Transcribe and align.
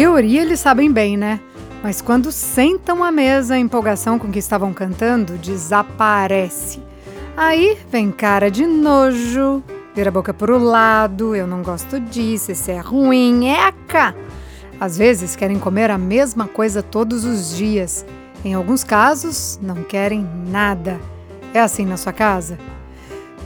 Teoria 0.00 0.40
eles 0.40 0.60
sabem 0.60 0.90
bem, 0.90 1.14
né? 1.14 1.38
Mas 1.82 2.00
quando 2.00 2.32
sentam 2.32 3.04
à 3.04 3.12
mesa, 3.12 3.52
a 3.52 3.58
empolgação 3.58 4.18
com 4.18 4.32
que 4.32 4.38
estavam 4.38 4.72
cantando 4.72 5.36
desaparece. 5.36 6.80
Aí 7.36 7.76
vem 7.92 8.10
cara 8.10 8.50
de 8.50 8.64
nojo, 8.64 9.62
vira 9.94 10.08
a 10.08 10.10
boca 10.10 10.32
pro 10.32 10.56
lado, 10.56 11.36
eu 11.36 11.46
não 11.46 11.62
gosto 11.62 12.00
disso, 12.00 12.50
isso 12.50 12.70
é 12.70 12.78
ruim, 12.78 13.50
eca! 13.50 14.14
Às 14.80 14.96
vezes 14.96 15.36
querem 15.36 15.58
comer 15.58 15.90
a 15.90 15.98
mesma 15.98 16.48
coisa 16.48 16.82
todos 16.82 17.26
os 17.26 17.54
dias. 17.54 18.06
Em 18.42 18.54
alguns 18.54 18.82
casos, 18.82 19.60
não 19.60 19.82
querem 19.82 20.26
nada. 20.46 20.98
É 21.52 21.60
assim 21.60 21.84
na 21.84 21.98
sua 21.98 22.14
casa? 22.14 22.58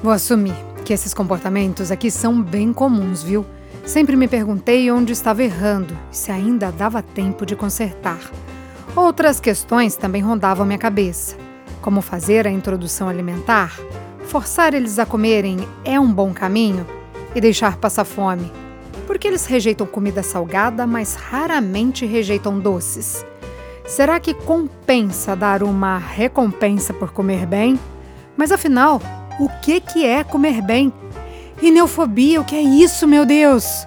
Vou 0.01 0.13
assumir 0.13 0.55
que 0.85 0.93
esses 0.93 1.13
comportamentos 1.13 1.91
aqui 1.91 2.13
são 2.13 2.41
bem 2.41 2.73
comuns, 2.73 3.25
viu? 3.25 3.45
Sempre 3.85 4.17
me 4.17 4.27
perguntei 4.27 4.91
onde 4.91 5.13
estava 5.13 5.43
errando 5.43 5.97
e 6.11 6.17
se 6.17 6.31
ainda 6.31 6.73
dava 6.73 7.03
tempo 7.03 7.45
de 7.45 7.55
consertar. 7.55 8.19
Outras 8.97 9.39
questões 9.39 9.95
também 9.95 10.23
rondavam 10.23 10.65
minha 10.65 10.79
cabeça. 10.79 11.37
Como 11.83 12.01
fazer 12.01 12.47
a 12.47 12.51
introdução 12.51 13.09
alimentar? 13.09 13.79
Forçar 14.25 14.73
eles 14.73 14.99
a 14.99 15.05
comerem 15.05 15.59
é 15.85 16.01
um 16.01 16.11
bom 16.11 16.33
caminho? 16.33 16.87
E 17.35 17.41
deixar 17.43 17.77
passar 17.77 18.07
fome? 18.07 18.51
Porque 19.07 19.29
eles 19.29 19.45
rejeitam 19.45 19.87
comida 19.87 20.23
salgada, 20.23 20.87
mas 20.87 21.15
raramente 21.15 22.07
rejeitam 22.07 22.59
doces. 22.59 23.25
Será 23.85 24.19
que 24.19 24.33
compensa 24.33 25.37
dar 25.37 25.63
uma 25.63 25.99
recompensa 25.99 26.95
por 26.95 27.11
comer 27.11 27.45
bem? 27.45 27.79
Mas 28.35 28.51
afinal, 28.51 28.99
o 29.39 29.49
que, 29.61 29.79
que 29.79 30.07
é 30.07 30.25
comer 30.25 30.63
bem? 30.63 30.91
Neofobia, 31.63 32.41
o 32.41 32.45
que 32.45 32.55
é 32.55 32.63
isso, 32.63 33.07
meu 33.07 33.25
Deus? 33.25 33.87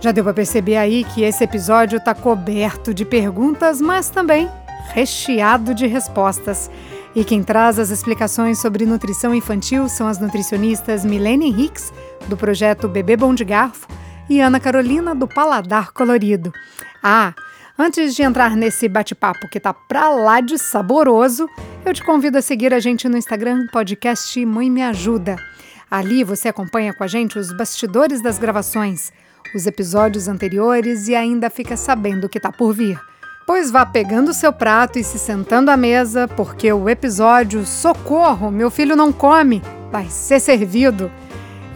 Já 0.00 0.12
deu 0.12 0.22
para 0.22 0.34
perceber 0.34 0.76
aí 0.76 1.04
que 1.04 1.22
esse 1.22 1.42
episódio 1.42 1.96
está 1.96 2.14
coberto 2.14 2.92
de 2.92 3.04
perguntas, 3.04 3.80
mas 3.80 4.10
também 4.10 4.50
recheado 4.92 5.74
de 5.74 5.86
respostas. 5.86 6.70
E 7.14 7.24
quem 7.24 7.42
traz 7.42 7.78
as 7.78 7.90
explicações 7.90 8.58
sobre 8.58 8.84
nutrição 8.84 9.34
infantil 9.34 9.88
são 9.88 10.06
as 10.06 10.18
nutricionistas 10.18 11.04
Milene 11.04 11.48
Hicks, 11.48 11.92
do 12.28 12.36
projeto 12.36 12.88
Bebê 12.88 13.16
Bom 13.16 13.34
de 13.34 13.44
Garfo, 13.44 13.86
e 14.28 14.40
Ana 14.40 14.58
Carolina, 14.58 15.14
do 15.14 15.28
Paladar 15.28 15.92
Colorido. 15.92 16.52
Ah, 17.02 17.32
antes 17.78 18.14
de 18.14 18.22
entrar 18.22 18.56
nesse 18.56 18.88
bate-papo 18.88 19.48
que 19.48 19.60
tá 19.60 19.72
pra 19.72 20.08
lá 20.08 20.40
de 20.40 20.58
saboroso, 20.58 21.48
eu 21.84 21.94
te 21.94 22.02
convido 22.02 22.38
a 22.38 22.42
seguir 22.42 22.74
a 22.74 22.80
gente 22.80 23.08
no 23.08 23.16
Instagram, 23.16 23.66
podcast 23.72 24.44
Mãe 24.44 24.70
Me 24.70 24.82
Ajuda. 24.82 25.36
Ali 25.94 26.24
você 26.24 26.48
acompanha 26.48 26.92
com 26.92 27.04
a 27.04 27.06
gente 27.06 27.38
os 27.38 27.52
bastidores 27.52 28.20
das 28.20 28.36
gravações, 28.36 29.12
os 29.54 29.64
episódios 29.64 30.26
anteriores 30.26 31.06
e 31.06 31.14
ainda 31.14 31.48
fica 31.48 31.76
sabendo 31.76 32.24
o 32.24 32.28
que 32.28 32.38
está 32.38 32.50
por 32.50 32.74
vir. 32.74 33.00
Pois 33.46 33.70
vá 33.70 33.86
pegando 33.86 34.34
seu 34.34 34.52
prato 34.52 34.98
e 34.98 35.04
se 35.04 35.20
sentando 35.20 35.70
à 35.70 35.76
mesa, 35.76 36.26
porque 36.26 36.72
o 36.72 36.88
episódio 36.88 37.64
Socorro, 37.64 38.50
meu 38.50 38.72
filho 38.72 38.96
não 38.96 39.12
come, 39.12 39.62
vai 39.92 40.06
ser 40.06 40.40
servido. 40.40 41.08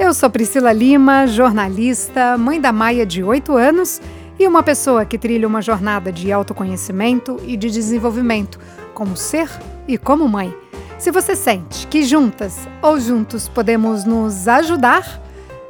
Eu 0.01 0.13
sou 0.13 0.29
Priscila 0.29 0.73
Lima, 0.73 1.29
jornalista, 1.29 2.37
mãe 2.37 2.61
da 2.61 2.73
Maia 2.73 3.07
de 3.07 3.23
8 3.23 3.57
anos 3.57 4.03
e 4.37 4.49
uma 4.49 4.65
pessoa 4.65 5.05
que 5.05 5.17
trilha 5.17 5.47
uma 5.47 5.63
jornada 5.63 6.11
de 6.11 6.33
autoconhecimento 6.33 7.41
e 7.47 7.57
de 7.57 7.71
desenvolvimento 7.71 8.59
como 8.93 9.17
ser 9.17 9.49
e 9.87 9.97
como 9.97 10.29
mãe. 10.29 10.53
Se 10.99 11.13
você 11.13 11.37
sente 11.37 11.87
que 11.87 12.03
juntas 12.03 12.69
ou 12.83 12.99
juntos 12.99 13.49
podemos 13.49 14.05
nos 14.05 14.49
ajudar, 14.49 15.23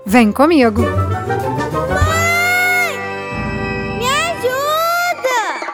vem 0.04 0.32
comigo! 0.32 0.80
Mãe! 0.80 0.88
Me 3.98 4.06
ajuda! 4.08 5.66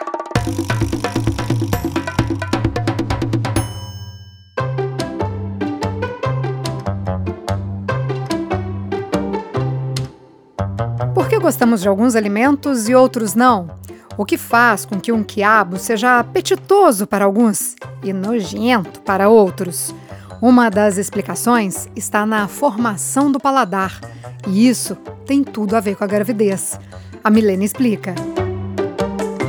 Por 11.13 11.29
que 11.29 11.39
gostamos 11.39 11.81
de 11.81 11.87
alguns 11.87 12.17
alimentos 12.17 12.89
e 12.89 12.93
outros 12.93 13.33
não? 13.35 13.69
O 14.17 14.23
que 14.23 14.37
faz 14.37 14.85
com 14.85 14.97
que 14.97 15.11
um 15.11 15.21
quiabo 15.21 15.77
seja 15.77 16.19
apetitoso 16.19 17.05
para 17.05 17.25
alguns 17.25 17.75
e 18.01 18.13
nojento 18.13 19.01
para 19.01 19.27
outros? 19.27 19.93
Uma 20.41 20.69
das 20.69 20.97
explicações 20.97 21.89
está 21.97 22.25
na 22.25 22.47
formação 22.47 23.29
do 23.29 23.41
paladar, 23.41 23.99
e 24.47 24.69
isso 24.69 24.95
tem 25.25 25.43
tudo 25.43 25.75
a 25.75 25.81
ver 25.81 25.97
com 25.97 26.05
a 26.05 26.07
gravidez. 26.07 26.79
A 27.21 27.29
Milena 27.29 27.65
explica. 27.65 28.15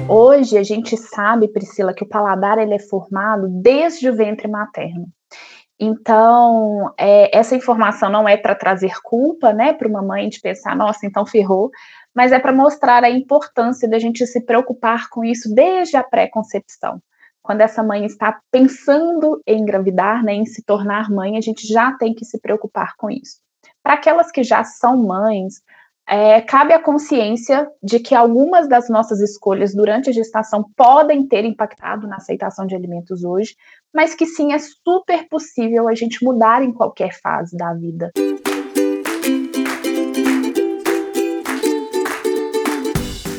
Hoje 0.08 0.58
a 0.58 0.64
gente 0.64 0.96
sabe, 0.96 1.46
Priscila, 1.46 1.94
que 1.94 2.02
o 2.02 2.08
paladar 2.08 2.58
ele 2.58 2.74
é 2.74 2.80
formado 2.80 3.46
desde 3.48 4.10
o 4.10 4.16
ventre 4.16 4.48
materno. 4.48 5.06
Então, 5.78 6.92
é, 6.98 7.36
essa 7.36 7.54
informação 7.54 8.10
não 8.10 8.26
é 8.26 8.36
para 8.36 8.54
trazer 8.54 8.94
culpa, 9.02 9.52
né, 9.52 9.74
para 9.74 9.86
uma 9.86 10.02
mãe 10.02 10.28
de 10.28 10.40
pensar, 10.40 10.74
nossa, 10.74 11.06
então 11.06 11.26
ferrou, 11.26 11.70
mas 12.16 12.32
é 12.32 12.38
para 12.38 12.52
mostrar 12.52 13.04
a 13.04 13.10
importância 13.10 13.86
da 13.86 13.98
gente 13.98 14.26
se 14.26 14.40
preocupar 14.40 15.10
com 15.10 15.22
isso 15.22 15.54
desde 15.54 15.98
a 15.98 16.02
pré-concepção. 16.02 16.98
Quando 17.42 17.60
essa 17.60 17.82
mãe 17.82 18.06
está 18.06 18.40
pensando 18.50 19.40
em 19.46 19.60
engravidar, 19.60 20.24
né, 20.24 20.32
em 20.32 20.46
se 20.46 20.64
tornar 20.64 21.10
mãe, 21.10 21.36
a 21.36 21.40
gente 21.42 21.66
já 21.66 21.92
tem 21.92 22.14
que 22.14 22.24
se 22.24 22.40
preocupar 22.40 22.94
com 22.96 23.10
isso. 23.10 23.36
Para 23.82 23.94
aquelas 23.94 24.32
que 24.32 24.42
já 24.42 24.64
são 24.64 24.96
mães, 24.96 25.62
é, 26.08 26.40
cabe 26.40 26.72
a 26.72 26.82
consciência 26.82 27.68
de 27.82 28.00
que 28.00 28.14
algumas 28.14 28.66
das 28.66 28.88
nossas 28.88 29.20
escolhas 29.20 29.74
durante 29.74 30.08
a 30.08 30.12
gestação 30.12 30.64
podem 30.74 31.26
ter 31.26 31.44
impactado 31.44 32.06
na 32.06 32.16
aceitação 32.16 32.66
de 32.66 32.74
alimentos 32.74 33.24
hoje, 33.24 33.54
mas 33.94 34.14
que 34.14 34.24
sim 34.24 34.52
é 34.52 34.58
super 34.58 35.28
possível 35.28 35.86
a 35.86 35.94
gente 35.94 36.24
mudar 36.24 36.62
em 36.62 36.72
qualquer 36.72 37.12
fase 37.20 37.56
da 37.56 37.74
vida. 37.74 38.10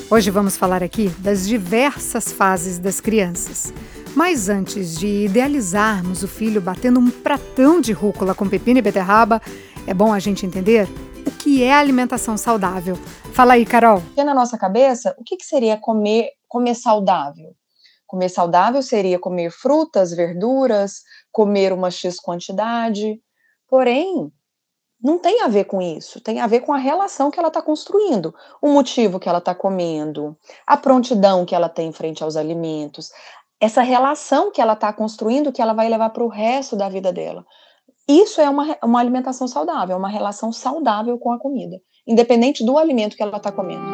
Hoje 0.09 0.31
vamos 0.31 0.56
falar 0.56 0.81
aqui 0.81 1.09
das 1.19 1.45
diversas 1.45 2.31
fases 2.31 2.79
das 2.79 3.01
crianças. 3.01 3.73
Mas 4.16 4.47
antes 4.47 4.97
de 4.97 5.25
idealizarmos 5.25 6.23
o 6.23 6.29
filho 6.29 6.62
batendo 6.62 6.97
um 6.97 7.09
pratão 7.09 7.81
de 7.81 7.91
rúcula 7.91 8.34
com 8.34 8.47
pepino 8.47 8.79
e 8.79 8.81
beterraba, 8.81 9.41
é 9.85 9.94
bom 9.94 10.13
a 10.13 10.19
gente 10.19 10.45
entender 10.45 10.88
o 11.25 11.31
que 11.31 11.62
é 11.62 11.73
alimentação 11.73 12.38
saudável. 12.38 12.95
Fala 13.34 13.56
aí, 13.56 13.66
Carol. 13.66 14.01
Na 14.16 14.34
nossa 14.34 14.57
cabeça, 14.57 15.13
o 15.19 15.25
que, 15.25 15.35
que 15.35 15.45
seria 15.45 15.75
comer, 15.75 16.29
comer 16.47 16.75
saudável? 16.75 17.53
Comer 18.06 18.29
saudável 18.29 18.81
seria 18.81 19.19
comer 19.19 19.51
frutas, 19.51 20.13
verduras, 20.13 21.01
comer 21.34 21.74
uma 21.74 21.91
X 21.91 22.16
quantidade. 22.18 23.19
Porém, 23.68 24.31
não 25.02 25.19
tem 25.19 25.41
a 25.41 25.47
ver 25.47 25.66
com 25.66 25.81
isso, 25.81 26.19
tem 26.19 26.40
a 26.40 26.47
ver 26.47 26.62
com 26.62 26.74
a 26.74 26.78
relação 26.78 27.30
que 27.30 27.40
ela 27.40 27.50
está 27.50 27.62
construindo, 27.62 28.34
o 28.62 28.69
motivo 28.69 29.19
que 29.19 29.30
ela 29.30 29.38
está 29.38 29.53
comendo, 29.53 30.35
a 30.66 30.75
prontidão 30.75 31.46
que 31.46 31.53
ela 31.53 31.69
tem 31.69 31.91
frente 31.91 32.24
aos 32.24 32.35
alimentos, 32.35 33.12
essa 33.59 33.81
relação 33.81 34.52
que 34.52 34.62
ela 34.62 34.74
está 34.74 34.91
construindo 34.91 35.52
que 35.52 35.62
ela 35.62 35.74
vai 35.74 35.88
levar 35.88 36.09
para 36.09 36.24
o 36.24 36.28
resto 36.28 36.75
da 36.75 36.90
vida 36.90 37.12
dela. 37.13 37.46
Isso 38.07 38.40
é 38.40 38.50
uma, 38.50 38.78
uma 38.84 39.00
alimentação 39.00 39.47
saudável, 39.47 39.96
é 39.96 40.00
uma 40.00 40.09
relação 40.09 40.52
saudável 40.52 41.18
com 41.18 41.31
a 41.31 41.40
comida, 41.40 41.77
independente 42.06 42.66
do 42.66 42.77
alimento 42.77 43.16
que 43.16 43.24
ela 43.24 43.38
está 43.38 43.51
comendo. 43.51 43.86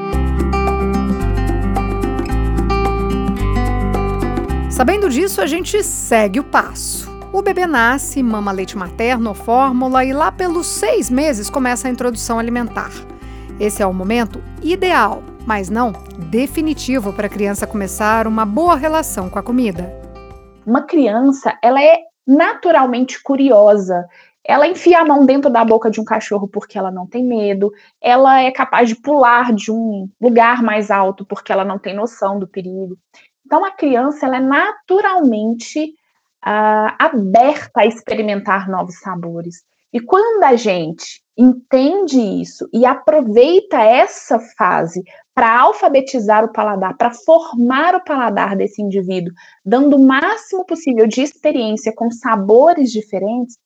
Sabendo 4.70 5.10
disso, 5.10 5.40
a 5.40 5.46
gente 5.46 5.84
segue 5.84 6.40
o 6.40 6.44
passo. 6.44 7.13
O 7.34 7.42
bebê 7.42 7.66
nasce, 7.66 8.22
mama 8.22 8.52
leite 8.52 8.78
materno 8.78 9.30
ou 9.30 9.34
fórmula 9.34 10.06
e 10.06 10.14
lá 10.14 10.32
pelos 10.32 10.68
seis 10.68 11.10
meses 11.10 11.50
começa 11.50 11.88
a 11.88 11.92
introdução 11.92 12.38
alimentar. 12.38 12.92
Esse 13.60 13.82
é 13.82 13.88
o 13.88 13.92
momento 13.92 14.40
ideal, 14.62 15.24
mas 15.44 15.68
não 15.68 15.94
definitivo 16.30 17.12
para 17.12 17.26
a 17.26 17.30
criança 17.30 17.66
começar 17.66 18.28
uma 18.28 18.46
boa 18.46 18.76
relação 18.76 19.32
com 19.32 19.40
a 19.40 19.42
comida. 19.42 19.92
Uma 20.64 20.84
criança, 20.84 21.58
ela 21.64 21.84
é 21.84 22.02
naturalmente 22.26 23.20
curiosa. 23.24 24.06
Ela 24.46 24.68
enfia 24.68 25.00
a 25.00 25.06
mão 25.06 25.26
dentro 25.26 25.50
da 25.50 25.66
boca 25.66 25.90
de 25.90 26.00
um 26.00 26.06
cachorro 26.06 26.48
porque 26.48 26.78
ela 26.78 26.92
não 26.92 27.08
tem 27.08 27.26
medo. 27.26 27.72
Ela 28.00 28.42
é 28.42 28.52
capaz 28.52 28.88
de 28.88 28.96
pular 28.96 29.52
de 29.54 29.72
um 29.72 30.08
lugar 30.22 30.62
mais 30.62 30.92
alto 30.92 31.26
porque 31.26 31.52
ela 31.52 31.66
não 31.66 31.80
tem 31.80 31.96
noção 31.96 32.38
do 32.38 32.48
perigo. 32.48 32.96
Então, 33.44 33.66
a 33.66 33.72
criança 33.72 34.28
ela 34.28 34.38
é 34.38 34.40
naturalmente 34.40 35.96
aberta 36.44 37.82
a 37.82 37.86
experimentar 37.86 38.70
novos 38.70 39.00
sabores. 39.00 39.64
E 39.94 40.00
quando 40.00 40.44
a 40.44 40.56
gente 40.56 41.22
entende 41.38 42.20
isso 42.20 42.68
e 42.74 42.86
aproveita 42.86 43.80
essa 43.80 44.40
fase 44.58 45.04
para 45.36 45.62
alfabetizar 45.62 46.44
o 46.44 46.52
paladar, 46.52 46.96
para 46.98 47.12
formar 47.12 47.96
o 47.96 48.04
paladar 48.04 48.56
desse 48.56 48.82
indivíduo, 48.82 49.34
dando 49.64 49.96
o 49.96 50.06
máximo 50.06 50.66
possível 50.66 51.08
de 51.08 51.22
experiência 51.22 51.94
com 51.96 52.12
sabores 52.12 52.92
diferentes, 52.92 53.58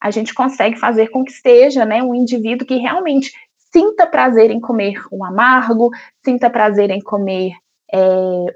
a 0.00 0.10
gente 0.10 0.34
consegue 0.34 0.78
fazer 0.78 1.08
com 1.08 1.24
que 1.24 1.32
seja 1.32 1.84
né, 1.84 2.02
um 2.02 2.14
indivíduo 2.14 2.66
que 2.66 2.76
realmente 2.76 3.32
sinta 3.72 4.06
prazer 4.06 4.50
em 4.50 4.60
comer 4.60 5.02
o 5.10 5.24
amargo, 5.24 5.90
sinta 6.24 6.48
prazer 6.48 6.90
em 6.90 7.00
comer 7.00 7.52
é, 7.92 7.98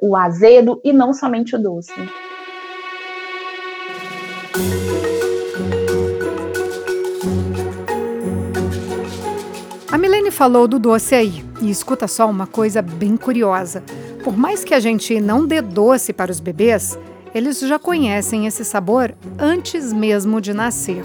o 0.01 0.17
azedo 0.17 0.81
e 0.85 0.93
não 0.93 1.13
somente 1.13 1.57
o 1.57 1.59
doce. 1.59 1.93
A 9.91 9.97
Milene 9.97 10.31
falou 10.31 10.69
do 10.69 10.79
doce 10.79 11.15
aí, 11.15 11.45
e 11.61 11.71
escuta 11.71 12.07
só 12.07 12.29
uma 12.29 12.47
coisa 12.47 12.81
bem 12.81 13.17
curiosa. 13.17 13.83
Por 14.23 14.37
mais 14.37 14.63
que 14.63 14.75
a 14.75 14.81
gente 14.81 15.21
não 15.21 15.47
dê 15.47 15.61
doce 15.61 16.13
para 16.13 16.31
os 16.31 16.41
bebês, 16.41 16.99
eles 17.35 17.61
já 17.61 17.79
conhecem 17.79 18.47
esse 18.47 18.65
sabor 18.65 19.15
antes 19.39 19.93
mesmo 19.93 20.41
de 20.41 20.53
nascer. 20.53 21.03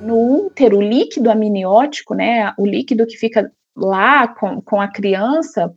No 0.00 0.46
útero, 0.46 0.78
o 0.78 0.82
líquido 0.82 1.30
amniótico, 1.30 2.14
né, 2.14 2.52
o 2.58 2.66
líquido 2.66 3.06
que 3.06 3.16
fica 3.16 3.50
lá 3.76 4.28
com, 4.28 4.60
com 4.60 4.80
a 4.80 4.88
criança, 4.88 5.72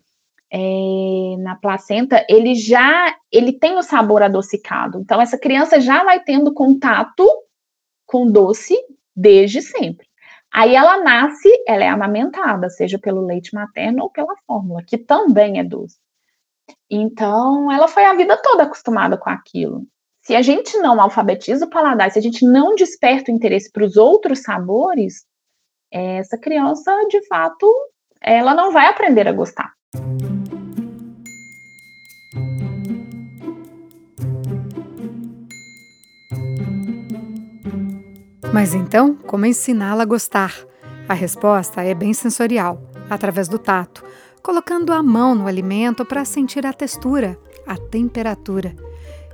é, 0.51 1.37
na 1.39 1.55
placenta, 1.55 2.25
ele 2.29 2.55
já 2.55 3.15
ele 3.31 3.53
tem 3.53 3.77
o 3.77 3.83
sabor 3.83 4.21
adocicado. 4.21 4.99
Então, 4.99 5.21
essa 5.21 5.37
criança 5.37 5.79
já 5.79 6.03
vai 6.03 6.23
tendo 6.23 6.53
contato 6.53 7.27
com 8.05 8.27
doce 8.31 8.75
desde 9.15 9.61
sempre. 9.61 10.07
Aí 10.53 10.75
ela 10.75 11.03
nasce, 11.03 11.49
ela 11.67 11.83
é 11.83 11.89
amamentada, 11.89 12.69
seja 12.69 12.97
pelo 12.97 13.25
leite 13.25 13.53
materno 13.53 14.03
ou 14.03 14.09
pela 14.09 14.35
fórmula, 14.47 14.81
que 14.85 14.97
também 14.97 15.59
é 15.59 15.63
doce. 15.63 15.97
Então, 16.89 17.71
ela 17.71 17.87
foi 17.87 18.05
a 18.05 18.13
vida 18.13 18.37
toda 18.41 18.63
acostumada 18.63 19.17
com 19.17 19.29
aquilo. 19.29 19.85
Se 20.21 20.35
a 20.35 20.41
gente 20.41 20.77
não 20.77 20.99
alfabetiza 20.99 21.65
o 21.65 21.69
paladar, 21.69 22.09
se 22.09 22.17
a 22.17 22.21
gente 22.21 22.45
não 22.45 22.73
desperta 22.73 23.31
o 23.31 23.35
interesse 23.35 23.71
para 23.71 23.83
os 23.83 23.97
outros 23.97 24.41
sabores, 24.41 25.25
essa 25.91 26.37
criança, 26.37 26.91
de 27.09 27.25
fato, 27.27 27.71
ela 28.21 28.55
não 28.55 28.71
vai 28.71 28.87
aprender 28.87 29.27
a 29.27 29.33
gostar. 29.33 29.73
Mas 38.55 38.73
então, 38.73 39.13
como 39.27 39.45
ensiná-la 39.45 40.03
a 40.03 40.05
gostar? 40.05 40.55
A 41.09 41.13
resposta 41.13 41.83
é 41.83 41.93
bem 41.93 42.13
sensorial, 42.13 42.89
através 43.09 43.49
do 43.49 43.59
tato, 43.59 44.01
colocando 44.41 44.93
a 44.93 45.03
mão 45.03 45.35
no 45.35 45.45
alimento 45.45 46.05
para 46.05 46.23
sentir 46.23 46.65
a 46.65 46.71
textura, 46.71 47.37
a 47.67 47.75
temperatura. 47.75 48.73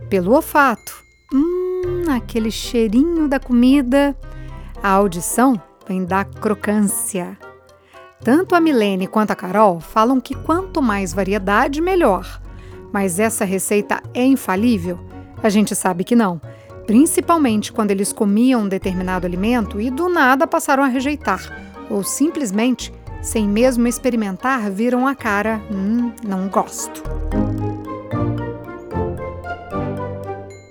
Pelo 0.10 0.34
olfato, 0.34 1.04
hum, 1.32 2.10
aquele 2.10 2.50
cheirinho 2.50 3.28
da 3.28 3.40
comida. 3.40 4.18
A 4.82 4.90
audição 4.90 5.62
vem 5.88 6.04
da 6.04 6.26
crocância. 6.26 7.38
Tanto 8.24 8.56
a 8.56 8.60
Milene 8.60 9.06
quanto 9.06 9.30
a 9.30 9.36
Carol 9.36 9.80
falam 9.80 10.20
que 10.20 10.34
quanto 10.34 10.82
mais 10.82 11.14
variedade, 11.14 11.80
melhor. 11.80 12.42
Mas 12.92 13.20
essa 13.20 13.46
receita 13.46 14.02
é 14.16 14.26
infalível? 14.26 15.00
A 15.44 15.50
gente 15.50 15.76
sabe 15.76 16.04
que 16.04 16.16
não 16.16 16.42
principalmente 16.86 17.72
quando 17.72 17.92
eles 17.92 18.12
comiam 18.12 18.62
um 18.62 18.68
determinado 18.68 19.25
alimento 19.25 19.80
e 19.80 19.89
do 19.89 20.10
nada 20.10 20.48
passaram 20.48 20.83
a 20.83 20.88
rejeitar, 20.88 21.42
ou 21.89 22.04
simplesmente, 22.04 22.94
sem 23.22 23.48
mesmo 23.48 23.88
experimentar, 23.88 24.69
viram 24.72 25.07
a 25.07 25.16
cara: 25.16 25.62
hum, 25.72 26.12
não 26.28 26.48
gosto. 26.48 27.04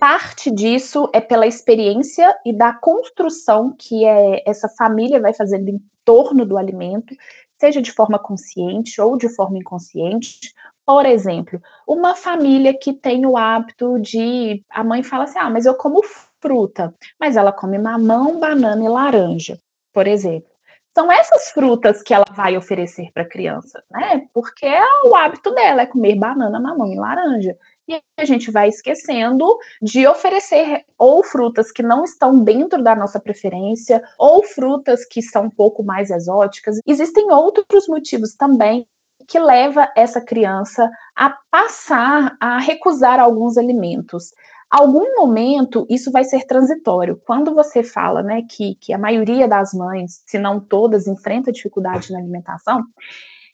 Parte 0.00 0.50
disso 0.50 1.10
é 1.12 1.20
pela 1.20 1.46
experiência 1.46 2.34
e 2.44 2.56
da 2.56 2.72
construção 2.72 3.74
que 3.78 4.06
é, 4.06 4.42
essa 4.46 4.68
família 4.68 5.20
vai 5.20 5.34
fazendo 5.34 5.68
em 5.68 5.78
torno 6.04 6.46
do 6.46 6.56
alimento, 6.56 7.14
seja 7.60 7.82
de 7.82 7.92
forma 7.92 8.18
consciente 8.18 8.98
ou 9.00 9.18
de 9.18 9.28
forma 9.28 9.58
inconsciente, 9.58 10.54
por 10.90 11.06
exemplo, 11.06 11.62
uma 11.86 12.16
família 12.16 12.76
que 12.76 12.92
tem 12.92 13.24
o 13.24 13.36
hábito 13.36 14.00
de. 14.00 14.64
A 14.68 14.82
mãe 14.82 15.04
fala 15.04 15.22
assim: 15.22 15.38
ah, 15.38 15.48
mas 15.48 15.64
eu 15.64 15.76
como 15.76 16.02
fruta, 16.42 16.92
mas 17.18 17.36
ela 17.36 17.52
come 17.52 17.78
mamão, 17.78 18.40
banana 18.40 18.84
e 18.84 18.88
laranja, 18.88 19.56
por 19.92 20.08
exemplo. 20.08 20.50
São 20.92 21.12
essas 21.12 21.52
frutas 21.52 22.02
que 22.02 22.12
ela 22.12 22.24
vai 22.32 22.56
oferecer 22.56 23.12
para 23.14 23.22
a 23.22 23.28
criança, 23.28 23.80
né? 23.88 24.26
Porque 24.34 24.66
é 24.66 24.82
o 25.04 25.14
hábito 25.14 25.54
dela 25.54 25.82
é 25.82 25.86
comer 25.86 26.16
banana, 26.16 26.58
mamão 26.58 26.92
e 26.92 26.96
laranja. 26.96 27.56
E 27.86 28.00
a 28.18 28.24
gente 28.24 28.50
vai 28.50 28.68
esquecendo 28.68 29.46
de 29.80 30.08
oferecer 30.08 30.84
ou 30.98 31.22
frutas 31.22 31.70
que 31.70 31.84
não 31.84 32.02
estão 32.02 32.42
dentro 32.42 32.82
da 32.82 32.96
nossa 32.96 33.20
preferência, 33.20 34.02
ou 34.18 34.42
frutas 34.42 35.04
que 35.06 35.22
são 35.22 35.44
um 35.44 35.50
pouco 35.50 35.84
mais 35.84 36.10
exóticas. 36.10 36.80
Existem 36.84 37.30
outros 37.30 37.86
motivos 37.86 38.34
também 38.34 38.88
que 39.30 39.38
leva 39.38 39.88
essa 39.96 40.20
criança 40.20 40.90
a 41.14 41.30
passar 41.48 42.36
a 42.40 42.58
recusar 42.58 43.20
alguns 43.20 43.56
alimentos. 43.56 44.34
Algum 44.68 45.14
momento 45.14 45.86
isso 45.88 46.10
vai 46.10 46.24
ser 46.24 46.44
transitório. 46.46 47.16
Quando 47.24 47.54
você 47.54 47.84
fala, 47.84 48.24
né, 48.24 48.42
que, 48.50 48.74
que 48.74 48.92
a 48.92 48.98
maioria 48.98 49.46
das 49.46 49.72
mães, 49.72 50.24
se 50.26 50.36
não 50.36 50.58
todas, 50.58 51.06
enfrenta 51.06 51.52
dificuldade 51.52 52.12
na 52.12 52.18
alimentação, 52.18 52.82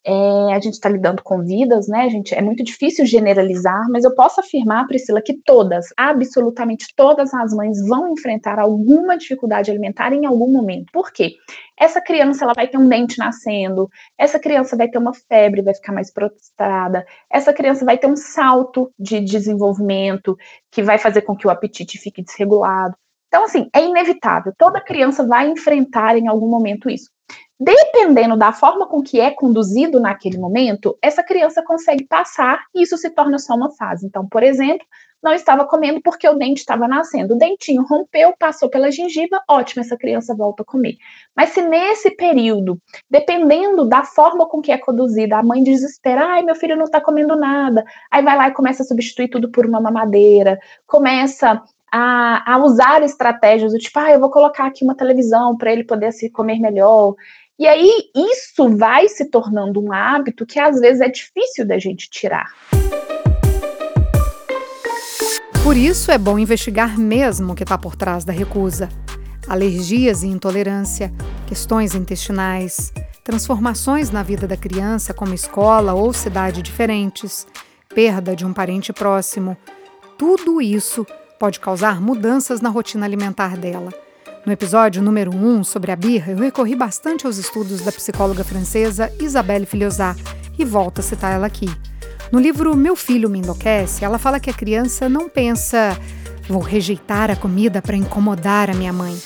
é, 0.06 0.54
a 0.54 0.60
gente 0.60 0.74
está 0.74 0.88
lidando 0.88 1.20
com 1.20 1.42
vidas, 1.42 1.88
né? 1.88 2.08
Gente, 2.08 2.32
é 2.32 2.40
muito 2.40 2.62
difícil 2.62 3.04
generalizar, 3.04 3.88
mas 3.90 4.04
eu 4.04 4.14
posso 4.14 4.38
afirmar, 4.38 4.86
Priscila, 4.86 5.20
que 5.20 5.34
todas, 5.44 5.86
absolutamente 5.96 6.86
todas 6.94 7.34
as 7.34 7.52
mães 7.52 7.84
vão 7.88 8.12
enfrentar 8.12 8.60
alguma 8.60 9.18
dificuldade 9.18 9.68
alimentar 9.68 10.12
em 10.12 10.24
algum 10.24 10.48
momento. 10.48 10.92
Por 10.92 11.12
quê? 11.12 11.32
Essa 11.76 12.00
criança 12.00 12.44
ela 12.44 12.54
vai 12.54 12.68
ter 12.68 12.78
um 12.78 12.88
dente 12.88 13.18
nascendo, 13.18 13.90
essa 14.16 14.38
criança 14.38 14.76
vai 14.76 14.88
ter 14.88 14.98
uma 14.98 15.12
febre, 15.12 15.60
vai 15.60 15.74
ficar 15.74 15.92
mais 15.92 16.12
prostrada, 16.12 17.04
essa 17.28 17.52
criança 17.52 17.84
vai 17.84 17.98
ter 17.98 18.06
um 18.06 18.16
salto 18.16 18.92
de 18.96 19.20
desenvolvimento 19.20 20.36
que 20.70 20.84
vai 20.84 20.98
fazer 20.98 21.22
com 21.22 21.36
que 21.36 21.48
o 21.48 21.50
apetite 21.50 21.98
fique 21.98 22.22
desregulado. 22.22 22.94
Então, 23.26 23.44
assim, 23.44 23.68
é 23.74 23.84
inevitável. 23.84 24.52
Toda 24.56 24.80
criança 24.80 25.26
vai 25.26 25.48
enfrentar 25.48 26.16
em 26.16 26.28
algum 26.28 26.48
momento 26.48 26.88
isso. 26.88 27.10
Dependendo 27.58 28.36
da 28.36 28.52
forma 28.52 28.86
com 28.86 29.02
que 29.02 29.18
é 29.18 29.30
conduzido 29.30 29.98
naquele 29.98 30.36
momento, 30.36 30.96
essa 31.00 31.22
criança 31.22 31.62
consegue 31.62 32.04
passar 32.04 32.62
e 32.74 32.82
isso 32.82 32.98
se 32.98 33.08
torna 33.08 33.38
só 33.38 33.54
uma 33.54 33.70
fase. 33.70 34.06
Então, 34.06 34.28
por 34.28 34.42
exemplo, 34.42 34.86
não 35.22 35.32
estava 35.32 35.64
comendo 35.64 36.00
porque 36.02 36.28
o 36.28 36.34
dente 36.34 36.60
estava 36.60 36.86
nascendo. 36.86 37.34
O 37.34 37.38
dentinho 37.38 37.82
rompeu, 37.82 38.34
passou 38.38 38.68
pela 38.68 38.92
gengiva, 38.92 39.42
ótimo, 39.48 39.82
essa 39.82 39.96
criança 39.96 40.34
volta 40.34 40.62
a 40.62 40.66
comer. 40.66 40.96
Mas 41.34 41.50
se 41.50 41.62
nesse 41.62 42.10
período, 42.10 42.80
dependendo 43.10 43.84
da 43.84 44.04
forma 44.04 44.46
com 44.46 44.60
que 44.60 44.70
é 44.70 44.78
conduzida, 44.78 45.38
a 45.38 45.42
mãe 45.42 45.62
desespera, 45.62 46.26
ai, 46.26 46.42
meu 46.42 46.54
filho 46.54 46.76
não 46.76 46.84
está 46.84 47.00
comendo 47.00 47.34
nada, 47.34 47.84
aí 48.10 48.22
vai 48.22 48.36
lá 48.36 48.48
e 48.48 48.54
começa 48.54 48.82
a 48.82 48.86
substituir 48.86 49.28
tudo 49.28 49.50
por 49.50 49.66
uma 49.66 49.80
mamadeira, 49.80 50.58
começa 50.86 51.62
a, 51.90 52.54
a 52.54 52.58
usar 52.58 53.02
estratégias 53.02 53.72
do 53.72 53.78
tipo, 53.78 53.98
ah, 53.98 54.10
eu 54.10 54.20
vou 54.20 54.30
colocar 54.30 54.66
aqui 54.66 54.84
uma 54.84 54.94
televisão 54.94 55.56
para 55.56 55.72
ele 55.72 55.84
poder 55.84 56.12
se 56.12 56.30
comer 56.30 56.60
melhor. 56.60 57.14
E 57.58 57.66
aí 57.66 58.10
isso 58.14 58.76
vai 58.76 59.08
se 59.08 59.24
tornando 59.30 59.82
um 59.82 59.90
hábito 59.90 60.44
que 60.44 60.60
às 60.60 60.78
vezes 60.78 61.00
é 61.00 61.08
difícil 61.08 61.66
da 61.66 61.78
gente 61.78 62.10
tirar. 62.10 62.52
Por 65.62 65.74
isso 65.74 66.12
é 66.12 66.18
bom 66.18 66.38
investigar 66.38 66.98
mesmo 66.98 67.52
o 67.52 67.56
que 67.56 67.62
está 67.62 67.78
por 67.78 67.96
trás 67.96 68.26
da 68.26 68.32
recusa. 68.32 68.90
Alergias 69.48 70.22
e 70.22 70.26
intolerância, 70.26 71.10
questões 71.46 71.94
intestinais, 71.94 72.92
transformações 73.24 74.10
na 74.10 74.22
vida 74.22 74.46
da 74.46 74.56
criança, 74.56 75.14
como 75.14 75.32
escola 75.32 75.94
ou 75.94 76.12
cidade 76.12 76.60
diferentes, 76.60 77.46
perda 77.88 78.36
de 78.36 78.44
um 78.44 78.52
parente 78.52 78.92
próximo. 78.92 79.56
Tudo 80.18 80.60
isso 80.60 81.06
pode 81.38 81.58
causar 81.58 82.02
mudanças 82.02 82.60
na 82.60 82.68
rotina 82.68 83.06
alimentar 83.06 83.56
dela. 83.56 84.05
No 84.46 84.52
episódio 84.52 85.02
número 85.02 85.34
1 85.34 85.64
sobre 85.64 85.90
a 85.90 85.96
birra, 85.96 86.30
eu 86.30 86.38
recorri 86.38 86.76
bastante 86.76 87.26
aos 87.26 87.36
estudos 87.36 87.80
da 87.80 87.90
psicóloga 87.90 88.44
francesa 88.44 89.12
Isabelle 89.18 89.66
Filhosat 89.66 90.22
e 90.56 90.64
volto 90.64 91.00
a 91.00 91.02
citar 91.02 91.32
ela 91.32 91.48
aqui. 91.48 91.68
No 92.30 92.38
livro 92.38 92.76
Meu 92.76 92.94
Filho 92.94 93.28
Me 93.28 93.40
Enlouquece, 93.40 94.04
ela 94.04 94.18
fala 94.20 94.38
que 94.38 94.48
a 94.48 94.54
criança 94.54 95.08
não 95.08 95.28
pensa 95.28 95.98
vou 96.48 96.60
rejeitar 96.60 97.28
a 97.28 97.34
comida 97.34 97.82
para 97.82 97.96
incomodar 97.96 98.70
a 98.70 98.74
minha 98.74 98.92
mãe. 98.92 99.20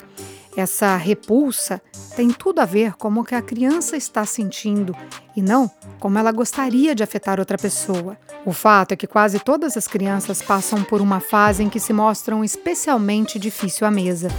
Essa 0.56 0.96
repulsa 0.96 1.82
tem 2.16 2.30
tudo 2.30 2.60
a 2.60 2.64
ver 2.64 2.94
com 2.94 3.12
o 3.12 3.22
que 3.22 3.34
a 3.34 3.42
criança 3.42 3.98
está 3.98 4.24
sentindo 4.24 4.96
e 5.36 5.42
não 5.42 5.70
como 5.98 6.18
ela 6.18 6.32
gostaria 6.32 6.94
de 6.94 7.02
afetar 7.02 7.38
outra 7.38 7.58
pessoa. 7.58 8.16
O 8.46 8.54
fato 8.54 8.92
é 8.92 8.96
que 8.96 9.06
quase 9.06 9.38
todas 9.38 9.76
as 9.76 9.86
crianças 9.86 10.40
passam 10.40 10.82
por 10.82 11.02
uma 11.02 11.20
fase 11.20 11.62
em 11.62 11.68
que 11.68 11.78
se 11.78 11.92
mostram 11.92 12.42
especialmente 12.42 13.38
difícil 13.38 13.86
à 13.86 13.90
mesa. 13.90 14.30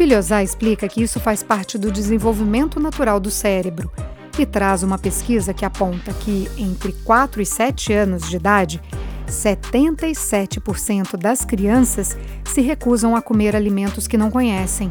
Filhosá 0.00 0.42
explica 0.42 0.88
que 0.88 1.02
isso 1.02 1.20
faz 1.20 1.42
parte 1.42 1.76
do 1.76 1.92
desenvolvimento 1.92 2.80
natural 2.80 3.20
do 3.20 3.30
cérebro 3.30 3.92
e 4.38 4.46
traz 4.46 4.82
uma 4.82 4.98
pesquisa 4.98 5.52
que 5.52 5.62
aponta 5.62 6.14
que 6.14 6.48
entre 6.56 6.92
4 7.04 7.42
e 7.42 7.44
7 7.44 7.92
anos 7.92 8.26
de 8.26 8.36
idade, 8.36 8.80
77% 9.28 11.18
das 11.18 11.44
crianças 11.44 12.16
se 12.46 12.62
recusam 12.62 13.14
a 13.14 13.20
comer 13.20 13.54
alimentos 13.54 14.06
que 14.06 14.16
não 14.16 14.30
conhecem. 14.30 14.90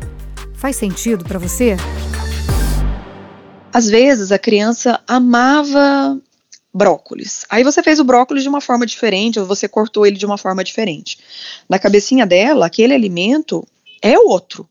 Faz 0.54 0.76
sentido 0.76 1.26
para 1.26 1.40
você? 1.40 1.76
Às 3.74 3.90
vezes 3.90 4.32
a 4.32 4.38
criança 4.38 5.02
amava 5.08 6.22
brócolis. 6.72 7.48
Aí 7.50 7.64
você 7.64 7.82
fez 7.82 8.00
o 8.00 8.04
brócolis 8.04 8.44
de 8.44 8.50
uma 8.50 8.62
forma 8.62 8.86
diferente, 8.86 9.40
ou 9.40 9.48
você 9.48 9.68
cortou 9.68 10.06
ele 10.06 10.18
de 10.18 10.26
uma 10.28 10.38
forma 10.38 10.64
diferente. 10.64 11.18
Na 11.68 11.80
cabecinha 11.80 12.28
dela, 12.28 12.68
aquele 12.68 12.94
alimento 12.94 13.68
é 14.04 14.20
outro. 14.20 14.70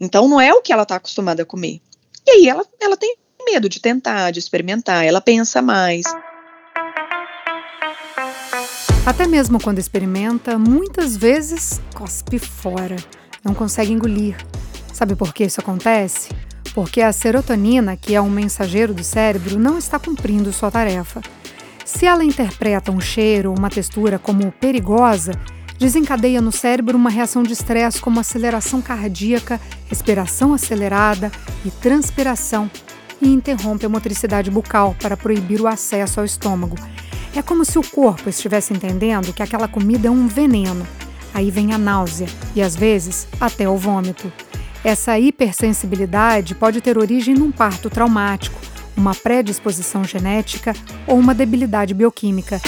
Então 0.00 0.28
não 0.28 0.40
é 0.40 0.52
o 0.52 0.62
que 0.62 0.72
ela 0.72 0.82
está 0.82 0.96
acostumada 0.96 1.42
a 1.42 1.46
comer. 1.46 1.80
E 2.26 2.30
aí 2.30 2.48
ela, 2.48 2.64
ela 2.80 2.96
tem 2.96 3.16
medo 3.44 3.68
de 3.68 3.80
tentar, 3.80 4.30
de 4.30 4.38
experimentar, 4.38 5.04
ela 5.04 5.20
pensa 5.20 5.62
mais. 5.62 6.04
Até 9.06 9.26
mesmo 9.26 9.60
quando 9.60 9.78
experimenta, 9.78 10.58
muitas 10.58 11.16
vezes 11.16 11.80
cospe 11.94 12.38
fora, 12.38 12.96
não 13.44 13.54
consegue 13.54 13.92
engolir. 13.92 14.36
Sabe 14.92 15.14
por 15.14 15.32
que 15.32 15.44
isso 15.44 15.60
acontece? 15.60 16.30
Porque 16.74 17.00
a 17.00 17.12
serotonina, 17.12 17.96
que 17.96 18.14
é 18.14 18.20
um 18.20 18.28
mensageiro 18.28 18.92
do 18.92 19.04
cérebro, 19.04 19.58
não 19.58 19.78
está 19.78 19.98
cumprindo 19.98 20.52
sua 20.52 20.70
tarefa. 20.70 21.22
Se 21.84 22.04
ela 22.04 22.24
interpreta 22.24 22.90
um 22.90 23.00
cheiro 23.00 23.50
ou 23.50 23.56
uma 23.56 23.70
textura 23.70 24.18
como 24.18 24.50
perigosa, 24.50 25.32
desencadeia 25.78 26.40
no 26.40 26.52
cérebro 26.52 26.96
uma 26.96 27.10
reação 27.10 27.42
de 27.42 27.52
estresse 27.52 28.00
como 28.00 28.20
aceleração 28.20 28.80
cardíaca, 28.80 29.60
respiração 29.86 30.54
acelerada 30.54 31.30
e 31.64 31.70
transpiração, 31.70 32.70
e 33.20 33.28
interrompe 33.28 33.86
a 33.86 33.88
motricidade 33.88 34.50
bucal 34.50 34.94
para 35.00 35.16
proibir 35.16 35.60
o 35.60 35.66
acesso 35.66 36.20
ao 36.20 36.26
estômago. 36.26 36.76
É 37.34 37.42
como 37.42 37.64
se 37.64 37.78
o 37.78 37.82
corpo 37.82 38.28
estivesse 38.28 38.72
entendendo 38.72 39.32
que 39.32 39.42
aquela 39.42 39.68
comida 39.68 40.08
é 40.08 40.10
um 40.10 40.26
veneno. 40.26 40.86
Aí 41.32 41.50
vem 41.50 41.72
a 41.72 41.78
náusea 41.78 42.28
e, 42.54 42.62
às 42.62 42.74
vezes, 42.74 43.26
até 43.40 43.68
o 43.68 43.76
vômito. 43.76 44.32
Essa 44.82 45.18
hipersensibilidade 45.18 46.54
pode 46.54 46.80
ter 46.80 46.96
origem 46.96 47.34
num 47.34 47.50
parto 47.50 47.90
traumático 47.90 48.58
uma 48.96 49.14
predisposição 49.14 50.02
genética 50.02 50.74
ou 51.06 51.18
uma 51.18 51.34
debilidade 51.34 51.92
bioquímica. 51.92 52.60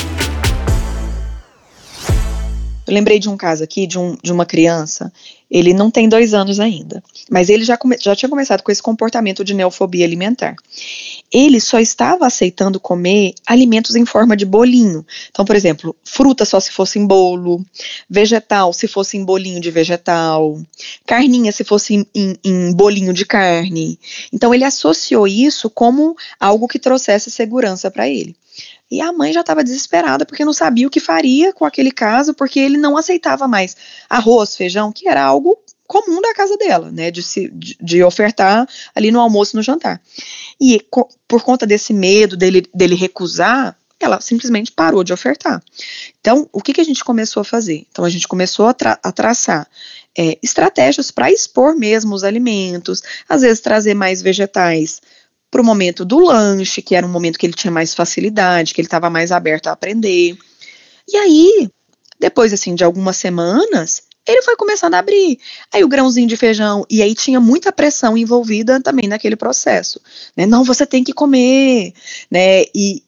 Eu 2.88 2.94
lembrei 2.94 3.18
de 3.18 3.28
um 3.28 3.36
caso 3.36 3.62
aqui 3.62 3.86
de, 3.86 3.98
um, 3.98 4.16
de 4.22 4.32
uma 4.32 4.46
criança, 4.46 5.12
ele 5.50 5.74
não 5.74 5.90
tem 5.90 6.08
dois 6.08 6.32
anos 6.32 6.58
ainda, 6.58 7.02
mas 7.30 7.50
ele 7.50 7.62
já, 7.62 7.76
come, 7.76 7.98
já 8.00 8.16
tinha 8.16 8.30
começado 8.30 8.62
com 8.62 8.72
esse 8.72 8.82
comportamento 8.82 9.44
de 9.44 9.52
neofobia 9.52 10.06
alimentar. 10.06 10.56
Ele 11.30 11.60
só 11.60 11.78
estava 11.78 12.26
aceitando 12.26 12.80
comer 12.80 13.34
alimentos 13.46 13.94
em 13.94 14.06
forma 14.06 14.34
de 14.34 14.46
bolinho. 14.46 15.04
Então, 15.30 15.44
por 15.44 15.54
exemplo, 15.54 15.94
fruta 16.02 16.46
só 16.46 16.58
se 16.58 16.72
fosse 16.72 16.98
em 16.98 17.06
bolo, 17.06 17.62
vegetal 18.08 18.72
se 18.72 18.88
fosse 18.88 19.18
em 19.18 19.24
bolinho 19.24 19.60
de 19.60 19.70
vegetal, 19.70 20.58
carninha 21.06 21.52
se 21.52 21.64
fosse 21.64 21.94
em, 21.94 22.06
em, 22.14 22.36
em 22.42 22.72
bolinho 22.72 23.12
de 23.12 23.26
carne. 23.26 23.98
Então, 24.32 24.54
ele 24.54 24.64
associou 24.64 25.28
isso 25.28 25.68
como 25.68 26.16
algo 26.40 26.66
que 26.66 26.78
trouxesse 26.78 27.30
segurança 27.30 27.90
para 27.90 28.08
ele. 28.08 28.34
E 28.90 29.00
a 29.00 29.12
mãe 29.12 29.32
já 29.32 29.40
estava 29.40 29.62
desesperada 29.62 30.24
porque 30.24 30.44
não 30.44 30.52
sabia 30.52 30.86
o 30.86 30.90
que 30.90 31.00
faria 31.00 31.52
com 31.52 31.64
aquele 31.64 31.90
caso, 31.90 32.32
porque 32.32 32.58
ele 32.58 32.78
não 32.78 32.96
aceitava 32.96 33.46
mais 33.46 33.76
arroz, 34.08 34.56
feijão, 34.56 34.90
que 34.92 35.08
era 35.08 35.22
algo 35.22 35.58
comum 35.86 36.20
da 36.20 36.34
casa 36.34 36.56
dela, 36.58 36.90
né, 36.90 37.10
de, 37.10 37.22
se, 37.22 37.50
de, 37.50 37.76
de 37.80 38.02
ofertar 38.02 38.68
ali 38.94 39.10
no 39.10 39.20
almoço, 39.20 39.56
no 39.56 39.62
jantar. 39.62 40.00
E 40.60 40.80
co, 40.90 41.08
por 41.26 41.42
conta 41.42 41.66
desse 41.66 41.94
medo 41.94 42.36
dele, 42.36 42.62
dele 42.74 42.94
recusar, 42.94 43.74
ela 43.98 44.20
simplesmente 44.20 44.70
parou 44.70 45.02
de 45.02 45.12
ofertar. 45.12 45.62
Então, 46.20 46.48
o 46.52 46.60
que, 46.60 46.74
que 46.74 46.80
a 46.80 46.84
gente 46.84 47.02
começou 47.02 47.40
a 47.40 47.44
fazer? 47.44 47.86
Então, 47.90 48.04
a 48.04 48.10
gente 48.10 48.28
começou 48.28 48.66
a, 48.66 48.74
tra 48.74 48.98
a 49.02 49.10
traçar 49.10 49.66
é, 50.16 50.38
estratégias 50.42 51.10
para 51.10 51.32
expor 51.32 51.74
mesmo 51.74 52.14
os 52.14 52.22
alimentos, 52.22 53.02
às 53.28 53.40
vezes 53.40 53.60
trazer 53.60 53.94
mais 53.94 54.20
vegetais 54.20 55.00
para 55.50 55.60
o 55.60 55.64
momento 55.64 56.04
do 56.04 56.18
lanche, 56.18 56.82
que 56.82 56.94
era 56.94 57.06
um 57.06 57.10
momento 57.10 57.38
que 57.38 57.46
ele 57.46 57.54
tinha 57.54 57.70
mais 57.70 57.94
facilidade, 57.94 58.74
que 58.74 58.80
ele 58.80 58.86
estava 58.86 59.08
mais 59.08 59.32
aberto 59.32 59.68
a 59.68 59.72
aprender. 59.72 60.36
E 61.08 61.16
aí, 61.16 61.70
depois 62.20 62.52
assim 62.52 62.74
de 62.74 62.84
algumas 62.84 63.16
semanas, 63.16 64.02
ele 64.26 64.42
foi 64.42 64.56
começando 64.56 64.94
a 64.94 64.98
abrir. 64.98 65.38
Aí 65.72 65.82
o 65.82 65.88
grãozinho 65.88 66.28
de 66.28 66.36
feijão, 66.36 66.84
e 66.90 67.02
aí 67.02 67.14
tinha 67.14 67.40
muita 67.40 67.72
pressão 67.72 68.16
envolvida 68.16 68.80
também 68.80 69.08
naquele 69.08 69.36
processo, 69.36 70.00
né? 70.36 70.44
Não, 70.44 70.62
você 70.64 70.84
tem 70.84 71.02
que 71.02 71.14
comer, 71.14 71.94
né? 72.30 72.64
E 72.74 73.02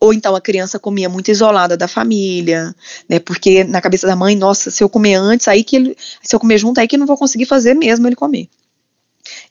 ou 0.00 0.14
então 0.14 0.36
a 0.36 0.40
criança 0.40 0.78
comia 0.78 1.08
muito 1.08 1.28
isolada 1.30 1.76
da 1.76 1.88
família, 1.88 2.74
né? 3.08 3.18
Porque 3.18 3.64
na 3.64 3.80
cabeça 3.80 4.06
da 4.06 4.14
mãe, 4.14 4.36
nossa, 4.36 4.70
se 4.70 4.82
eu 4.82 4.88
comer 4.88 5.14
antes, 5.16 5.48
aí 5.48 5.64
que 5.64 5.76
ele, 5.76 5.96
se 6.22 6.34
eu 6.34 6.40
comer 6.40 6.56
junto, 6.56 6.78
aí 6.78 6.86
que 6.86 6.94
eu 6.94 7.00
não 7.00 7.06
vou 7.06 7.18
conseguir 7.18 7.46
fazer 7.46 7.74
mesmo 7.74 8.06
ele 8.06 8.16
comer. 8.16 8.48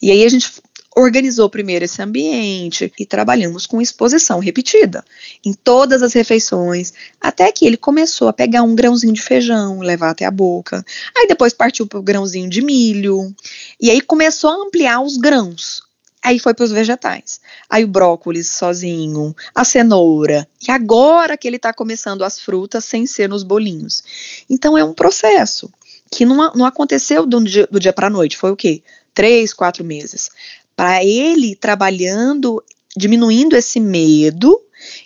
E 0.01 0.09
aí 0.09 0.23
a 0.23 0.29
gente 0.29 0.51
organizou 0.97 1.47
primeiro 1.47 1.85
esse 1.85 2.01
ambiente 2.01 2.91
e 2.97 3.05
trabalhamos 3.05 3.67
com 3.67 3.79
exposição 3.79 4.39
repetida 4.39 5.05
em 5.45 5.53
todas 5.53 6.01
as 6.01 6.13
refeições, 6.13 6.91
até 7.21 7.51
que 7.51 7.67
ele 7.67 7.77
começou 7.77 8.27
a 8.27 8.33
pegar 8.33 8.63
um 8.63 8.73
grãozinho 8.73 9.13
de 9.13 9.21
feijão, 9.21 9.79
levar 9.79 10.09
até 10.09 10.25
a 10.25 10.31
boca. 10.31 10.83
Aí 11.15 11.27
depois 11.27 11.53
partiu 11.53 11.85
para 11.85 11.99
o 11.99 12.03
grãozinho 12.03 12.49
de 12.49 12.63
milho, 12.63 13.33
e 13.79 13.91
aí 13.91 14.01
começou 14.01 14.49
a 14.49 14.55
ampliar 14.55 14.99
os 15.01 15.17
grãos. 15.17 15.83
Aí 16.23 16.39
foi 16.39 16.55
para 16.55 16.65
os 16.65 16.71
vegetais. 16.71 17.39
Aí 17.69 17.83
o 17.83 17.87
brócolis 17.87 18.49
sozinho, 18.49 19.35
a 19.53 19.63
cenoura. 19.63 20.47
E 20.67 20.71
agora 20.71 21.37
que 21.37 21.47
ele 21.47 21.57
está 21.57 21.71
começando 21.71 22.23
as 22.23 22.39
frutas 22.39 22.83
sem 22.83 23.05
ser 23.05 23.29
nos 23.29 23.43
bolinhos. 23.43 24.43
Então 24.49 24.75
é 24.75 24.83
um 24.83 24.95
processo 24.95 25.71
que 26.11 26.25
não, 26.25 26.51
não 26.53 26.65
aconteceu 26.65 27.25
do 27.25 27.43
dia, 27.43 27.67
do 27.69 27.79
dia 27.79 27.93
para 27.93 28.07
a 28.07 28.09
noite. 28.09 28.35
Foi 28.35 28.51
o 28.51 28.55
quê? 28.55 28.81
Três, 29.13 29.53
quatro 29.53 29.83
meses 29.83 30.29
para 30.77 31.03
ele 31.03 31.55
trabalhando, 31.55 32.63
diminuindo 32.95 33.57
esse 33.57 33.79
medo 33.79 34.61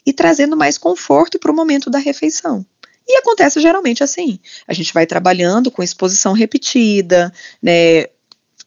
e 0.06 0.12
trazendo 0.12 0.58
mais 0.58 0.78
conforto 0.78 1.40
para 1.40 1.50
o 1.50 1.56
momento 1.56 1.90
da 1.90 1.98
refeição. 1.98 2.66
E 3.08 3.18
acontece 3.18 3.62
geralmente 3.62 4.04
assim. 4.04 4.38
A 4.68 4.74
gente 4.74 4.94
vai 4.94 5.06
trabalhando 5.06 5.72
com 5.72 5.82
exposição 5.82 6.34
repetida, 6.34 7.34
né, 7.63 8.08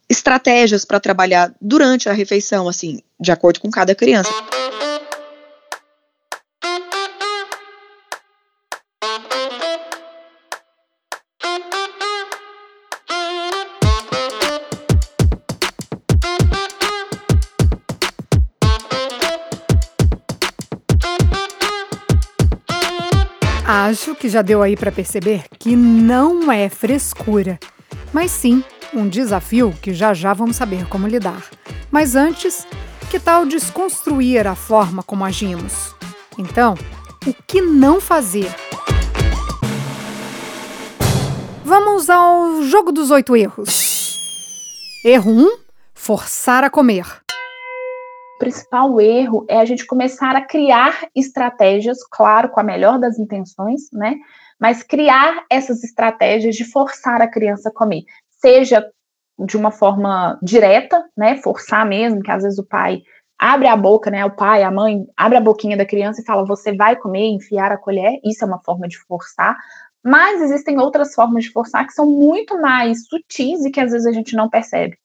estratégias 0.09 0.87
para 0.87 0.99
trabalhar 0.99 1.55
durante 1.61 2.09
a 2.09 2.13
refeição, 2.13 2.69
assim, 2.69 3.01
de 3.21 3.31
acordo 3.31 3.61
com 3.61 3.71
cada 3.71 3.95
criança. 3.95 4.33
Acho 23.87 24.15
que 24.15 24.31
já 24.31 24.41
deu 24.41 24.63
aí 24.63 24.79
para 24.79 24.91
perceber 24.91 25.45
que 25.59 25.77
não 25.77 26.51
é 26.51 26.71
frescura, 26.71 27.61
mas 28.15 28.31
sim 28.31 28.65
um 28.95 29.07
desafio 29.07 29.75
que 29.83 29.93
já 29.93 30.15
já 30.15 30.33
vamos 30.33 30.57
saber 30.57 30.87
como 30.87 31.07
lidar. 31.07 31.45
Mas 31.91 32.17
antes, 32.17 32.67
que 33.11 33.21
tal 33.21 33.45
desconstruir 33.45 34.47
a 34.47 34.55
forma 34.55 35.03
como 35.03 35.23
agimos? 35.23 35.95
Então, 36.39 36.79
o 37.27 37.35
que 37.47 37.61
não 37.61 38.01
fazer? 38.01 38.51
Vamos 41.63 42.09
ao 42.09 42.63
jogo 42.63 42.91
dos 42.91 43.11
oito 43.11 43.37
erros. 43.37 44.19
Erro 45.05 45.31
1: 45.31 45.43
um, 45.43 45.59
forçar 45.93 46.65
a 46.65 46.71
comer 46.71 47.24
principal 48.39 49.01
erro 49.01 49.45
é 49.49 49.59
a 49.59 49.65
gente 49.65 49.87
começar 49.87 50.37
a 50.37 50.45
criar 50.45 51.09
estratégias, 51.15 51.99
claro, 52.11 52.49
com 52.49 52.61
a 52.61 52.65
melhor 52.65 52.99
das 52.99 53.19
intenções, 53.19 53.83
né? 53.93 54.17
Mas 54.61 54.83
criar 54.83 55.45
essas 55.51 55.83
estratégias 55.83 56.55
de 56.55 56.65
forçar 56.65 57.21
a 57.21 57.29
criança 57.29 57.69
a 57.69 57.73
comer, 57.73 58.03
seja 58.41 58.87
de 59.39 59.57
uma 59.57 59.71
forma 59.71 60.39
direta, 60.43 61.05
né? 61.17 61.37
Forçar 61.37 61.87
mesmo, 61.87 62.23
que 62.23 62.31
às 62.31 62.43
vezes 62.43 62.59
o 62.59 62.67
pai 62.67 63.03
abre 63.39 63.67
a 63.69 63.77
boca, 63.77 64.11
né? 64.11 64.25
O 64.25 64.31
pai, 64.31 64.63
a 64.63 64.71
mãe 64.71 65.05
abre 65.17 65.39
a 65.39 65.41
boquinha 65.41 65.77
da 65.77 65.87
criança 65.87 66.21
e 66.21 66.25
fala: 66.25 66.47
"Você 66.47 66.75
vai 66.75 66.97
comer", 66.97 67.27
enfiar 67.29 67.73
a 67.73 67.79
colher. 67.79 68.21
Isso 68.25 68.45
é 68.45 68.47
uma 68.47 68.63
forma 68.63 68.89
de 68.89 68.99
forçar. 68.99 69.57
Mas 70.05 70.43
existem 70.43 70.79
outras 70.79 71.15
formas 71.15 71.45
de 71.45 71.51
forçar 71.51 71.87
que 71.87 71.93
são 71.93 72.07
muito 72.07 72.61
mais 72.61 73.07
sutis 73.07 73.65
e 73.65 73.71
que 73.71 73.81
às 73.81 73.91
vezes 73.93 74.07
a 74.07 74.13
gente 74.13 74.37
não 74.37 74.51
percebe, 74.51 74.97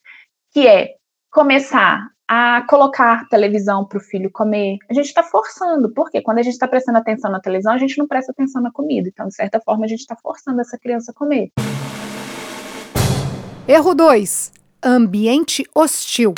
que 0.52 0.68
é 0.68 0.96
começar 1.32 2.10
a 2.32 2.62
colocar 2.62 3.28
televisão 3.28 3.84
para 3.84 3.98
o 3.98 4.02
filho 4.02 4.30
comer. 4.30 4.78
A 4.88 4.94
gente 4.94 5.08
está 5.08 5.24
forçando, 5.24 5.90
porque 5.90 6.22
quando 6.22 6.38
a 6.38 6.44
gente 6.44 6.54
está 6.54 6.68
prestando 6.68 7.00
atenção 7.00 7.32
na 7.32 7.40
televisão, 7.40 7.74
a 7.74 7.78
gente 7.80 7.98
não 7.98 8.08
presta 8.08 8.32
atenção 8.32 8.62
na 8.62 8.72
comida. 8.72 9.10
Então, 9.12 9.28
de 9.28 9.34
certa 9.34 9.60
forma, 9.60 9.86
a 9.86 9.88
gente 9.88 10.02
está 10.02 10.16
forçando 10.16 10.62
essa 10.62 10.78
criança 10.78 11.10
a 11.10 11.14
comer. 11.16 11.52
Erro 13.68 13.96
2: 13.96 14.52
ambiente 14.84 15.66
hostil. 15.74 16.36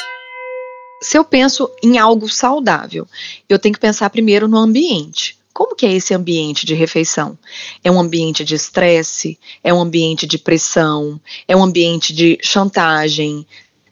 Se 1.02 1.18
eu 1.18 1.26
penso 1.26 1.70
em 1.84 1.98
algo 2.00 2.30
saudável, 2.30 3.06
eu 3.50 3.60
tenho 3.60 3.74
que 3.74 3.80
pensar 3.82 4.10
primeiro 4.10 4.48
no 4.48 4.58
ambiente. 4.58 5.38
Como 5.54 5.76
que 5.76 5.86
é 5.86 5.92
esse 5.92 6.14
ambiente 6.14 6.66
de 6.66 6.74
refeição? 6.74 7.38
É 7.84 7.92
um 7.92 8.00
ambiente 8.00 8.46
de 8.46 8.56
estresse? 8.56 9.38
É 9.62 9.74
um 9.74 9.82
ambiente 9.82 10.26
de 10.26 10.38
pressão? 10.38 11.20
É 11.46 11.54
um 11.54 11.62
ambiente 11.62 12.14
de 12.14 12.38
chantagem? 12.42 13.46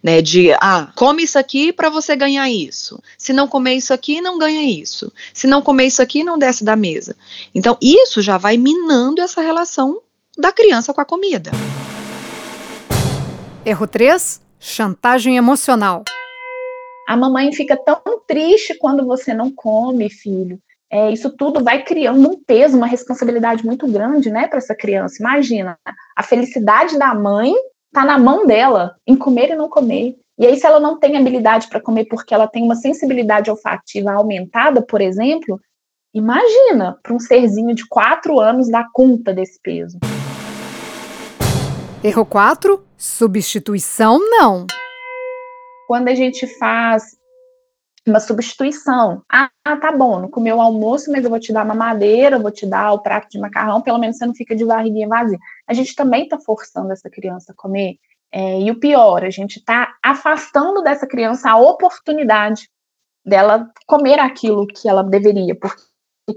Né, 0.04 0.22
de 0.22 0.52
ah, 0.54 0.92
come 0.96 1.24
isso 1.24 1.38
aqui 1.38 1.74
para 1.74 1.90
você 1.90 2.16
ganhar 2.16 2.50
isso. 2.50 3.02
Se 3.18 3.34
não 3.34 3.48
comer 3.48 3.76
isso 3.76 3.94
aqui, 3.94 4.22
não 4.22 4.38
ganha 4.38 4.64
isso. 4.64 5.12
Se 5.34 5.48
não 5.48 5.62
comer 5.62 5.88
isso 5.88 6.02
aqui, 6.02 6.24
não 6.24 6.38
desce 6.38 6.64
da 6.64 6.76
mesa. 6.76 7.16
Então, 7.54 7.78
isso 7.82 8.22
já 8.22 8.38
vai 8.38 8.58
minando 8.58 9.22
essa 9.22 9.42
relação 9.42 10.02
da 10.38 10.52
criança 10.52 10.94
com 10.94 11.02
a 11.02 11.06
comida. 11.06 11.52
Erro 13.66 13.88
3, 13.88 14.42
chantagem 14.60 15.36
emocional. 15.38 16.04
A 17.08 17.18
mamãe 17.18 17.52
fica 17.52 17.76
tão 17.76 18.02
triste 18.26 18.76
quando 18.76 19.06
você 19.06 19.34
não 19.34 19.52
come, 19.52 20.10
filho. 20.10 20.60
É, 20.92 21.12
isso 21.12 21.30
tudo 21.30 21.64
vai 21.64 21.84
criando 21.84 22.28
um 22.28 22.44
peso, 22.44 22.76
uma 22.76 22.88
responsabilidade 22.88 23.64
muito 23.64 23.88
grande, 23.88 24.32
né, 24.32 24.48
para 24.48 24.58
essa 24.58 24.74
criança. 24.74 25.18
Imagina, 25.20 25.78
a 26.16 26.24
felicidade 26.24 26.98
da 26.98 27.14
mãe 27.14 27.54
está 27.90 28.06
na 28.06 28.18
mão 28.18 28.46
dela, 28.46 28.96
em 29.06 29.16
comer 29.16 29.52
e 29.52 29.56
não 29.56 29.68
comer. 29.68 30.16
E 30.38 30.46
aí, 30.46 30.56
se 30.58 30.66
ela 30.66 30.80
não 30.80 30.98
tem 30.98 31.18
habilidade 31.18 31.68
para 31.68 31.82
comer 31.82 32.06
porque 32.06 32.34
ela 32.34 32.48
tem 32.48 32.64
uma 32.64 32.76
sensibilidade 32.76 33.52
olfativa 33.52 34.12
aumentada, 34.12 34.82
por 34.82 35.02
exemplo, 35.02 35.60
imagina 36.14 36.98
para 37.04 37.14
um 37.14 37.20
serzinho 37.20 37.76
de 37.76 37.86
quatro 37.88 38.40
anos 38.40 38.70
dar 38.70 38.88
conta 38.94 39.34
desse 39.34 39.60
peso. 39.62 40.00
Erro 42.02 42.26
4, 42.26 42.82
substituição 42.96 44.20
não. 44.20 44.66
Quando 45.88 46.08
a 46.08 46.16
gente 46.16 46.48
faz 46.58 47.19
uma 48.10 48.20
substituição. 48.20 49.24
Ah, 49.32 49.50
tá 49.64 49.92
bom, 49.92 50.20
não 50.20 50.30
comeu 50.30 50.58
o 50.58 50.62
almoço, 50.62 51.12
mas 51.12 51.24
eu 51.24 51.30
vou 51.30 51.40
te 51.40 51.54
dar 51.54 51.66
uma 51.66 51.76
madeira, 51.76 52.40
vou 52.40 52.52
te 52.52 52.66
dar 52.66 52.92
o 52.94 53.00
prato 53.00 53.30
de 53.30 53.40
macarrão, 53.40 53.82
pelo 53.82 53.98
menos 53.98 54.18
você 54.18 54.26
não 54.26 54.34
fica 54.34 54.56
de 54.56 54.66
barriguinha 54.66 55.08
vazia. 55.08 55.38
A 55.68 55.74
gente 55.74 55.96
também 55.96 56.24
está 56.24 56.38
forçando 56.40 56.92
essa 56.92 57.10
criança 57.10 57.52
a 57.52 57.56
comer. 57.56 57.98
É, 58.32 58.62
e 58.62 58.70
o 58.70 58.80
pior, 58.80 59.24
a 59.24 59.30
gente 59.30 59.58
está 59.58 59.96
afastando 60.04 60.84
dessa 60.84 61.08
criança 61.08 61.50
a 61.50 61.58
oportunidade 61.58 62.70
dela 63.26 63.70
comer 63.88 64.20
aquilo 64.20 64.68
que 64.68 64.88
ela 64.88 65.04
deveria, 65.04 65.56
porque 65.56 65.82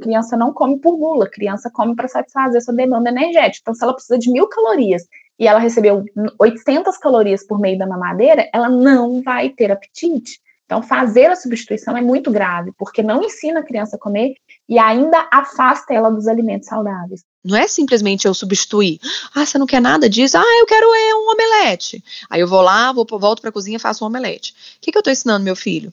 criança 0.01 0.37
não 0.37 0.53
come 0.53 0.79
por 0.79 0.97
gula, 0.97 1.29
criança 1.29 1.71
come 1.71 1.95
para 1.95 2.09
satisfazer 2.09 2.63
sua 2.63 2.75
demanda 2.75 3.11
energética. 3.11 3.61
Então, 3.63 3.75
se 3.75 3.85
ela 3.85 3.95
precisa 3.95 4.19
de 4.19 4.31
mil 4.31 4.49
calorias 4.49 5.03
e 5.39 5.47
ela 5.47 5.59
recebeu 5.59 6.05
800 6.39 6.97
calorias 6.99 7.47
por 7.47 7.59
meio 7.59 7.79
da 7.79 7.87
mamadeira, 7.87 8.49
ela 8.55 8.69
não 8.69 9.23
vai 9.23 9.51
ter 9.51 9.71
apetite. 9.71 10.41
Então, 10.73 10.83
fazer 10.83 11.27
a 11.27 11.37
substituição 11.37 11.95
é 11.95 12.01
muito 12.01 12.31
grave, 12.31 12.73
porque 12.79 13.03
não 13.03 13.23
ensina 13.23 13.61
a 13.61 13.63
criança 13.63 13.97
a 13.97 13.99
comer 13.99 14.37
e 14.67 14.79
ainda 14.79 15.29
afasta 15.31 15.93
ela 15.93 16.11
dos 16.11 16.27
alimentos 16.27 16.67
saudáveis. 16.67 17.21
Não 17.45 17.55
é 17.55 17.69
simplesmente 17.69 18.27
eu 18.27 18.33
substituir. 18.33 18.99
Ah, 19.35 19.45
você 19.45 19.59
não 19.59 19.67
quer 19.67 19.83
nada 19.83 20.09
disso? 20.09 20.39
Ah, 20.39 20.59
eu 20.61 20.65
quero 20.65 20.87
é 20.87 21.15
um 21.15 21.31
omelete. 21.31 22.03
Aí 22.31 22.41
eu 22.41 22.49
vou 22.49 22.63
lá, 22.63 22.91
vou, 22.91 23.07
volto 23.07 23.43
para 23.43 23.51
a 23.51 23.53
cozinha 23.53 23.79
faço 23.79 24.03
um 24.03 24.07
omelete. 24.07 24.53
O 24.79 24.81
que, 24.81 24.91
que 24.91 24.97
eu 24.97 25.01
estou 25.01 25.13
ensinando 25.13 25.45
meu 25.45 25.55
filho? 25.55 25.93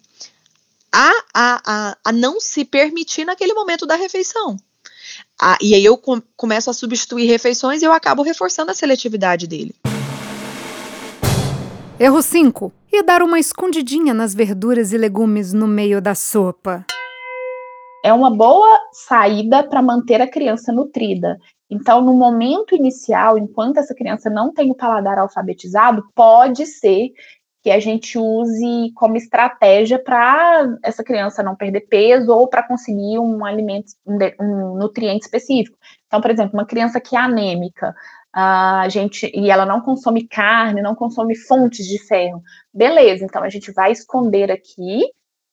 A, 0.89 1.11
a, 1.33 1.61
a, 1.65 1.97
a 2.05 2.11
não 2.13 2.39
se 2.39 2.63
permitir 2.63 3.25
naquele 3.25 3.53
momento 3.53 3.85
da 3.85 3.97
refeição. 3.97 4.55
E 5.59 5.75
aí 5.75 5.83
eu 5.83 5.97
com, 5.97 6.21
começo 6.37 6.69
a 6.69 6.73
substituir 6.73 7.27
refeições 7.27 7.81
e 7.81 7.85
eu 7.85 7.91
acabo 7.91 8.21
reforçando 8.21 8.71
a 8.71 8.73
seletividade 8.73 9.45
dele. 9.45 9.75
Erro 12.01 12.21
5. 12.21 12.71
E 12.93 13.03
dar 13.03 13.21
uma 13.21 13.37
escondidinha 13.37 14.13
nas 14.13 14.33
verduras 14.33 14.93
e 14.93 14.97
legumes 14.97 15.51
no 15.51 15.67
meio 15.67 16.01
da 16.01 16.15
sopa. 16.15 16.85
É 18.05 18.13
uma 18.13 18.31
boa 18.31 18.79
saída 18.93 19.67
para 19.67 19.81
manter 19.81 20.21
a 20.21 20.31
criança 20.31 20.71
nutrida. 20.71 21.37
Então, 21.69 21.99
no 21.99 22.13
momento 22.13 22.73
inicial, 22.73 23.37
enquanto 23.37 23.79
essa 23.79 23.93
criança 23.93 24.29
não 24.29 24.53
tem 24.53 24.71
o 24.71 24.75
paladar 24.75 25.19
alfabetizado, 25.19 26.01
pode 26.15 26.65
ser 26.65 27.09
que 27.61 27.69
a 27.69 27.81
gente 27.81 28.17
use 28.17 28.93
como 28.95 29.17
estratégia 29.17 29.99
para 29.99 30.77
essa 30.81 31.03
criança 31.03 31.43
não 31.43 31.57
perder 31.57 31.81
peso 31.81 32.31
ou 32.31 32.47
para 32.47 32.63
conseguir 32.63 33.19
um 33.19 33.43
alimento, 33.43 33.91
um, 34.07 34.75
nutriente 34.77 35.25
específico. 35.25 35.77
Então, 36.07 36.21
por 36.21 36.31
exemplo, 36.31 36.53
uma 36.53 36.65
criança 36.65 37.01
que 37.01 37.17
é 37.17 37.19
anêmica, 37.19 37.93
a 38.33 38.87
gente 38.89 39.31
e 39.33 39.49
ela 39.49 39.65
não 39.65 39.81
consome 39.81 40.27
carne, 40.27 40.81
não 40.81 40.95
consome 40.95 41.35
fontes 41.35 41.85
de 41.85 41.99
ferro. 42.05 42.41
Beleza, 42.73 43.25
então 43.25 43.43
a 43.43 43.49
gente 43.49 43.71
vai 43.71 43.91
esconder 43.91 44.51
aqui 44.51 45.01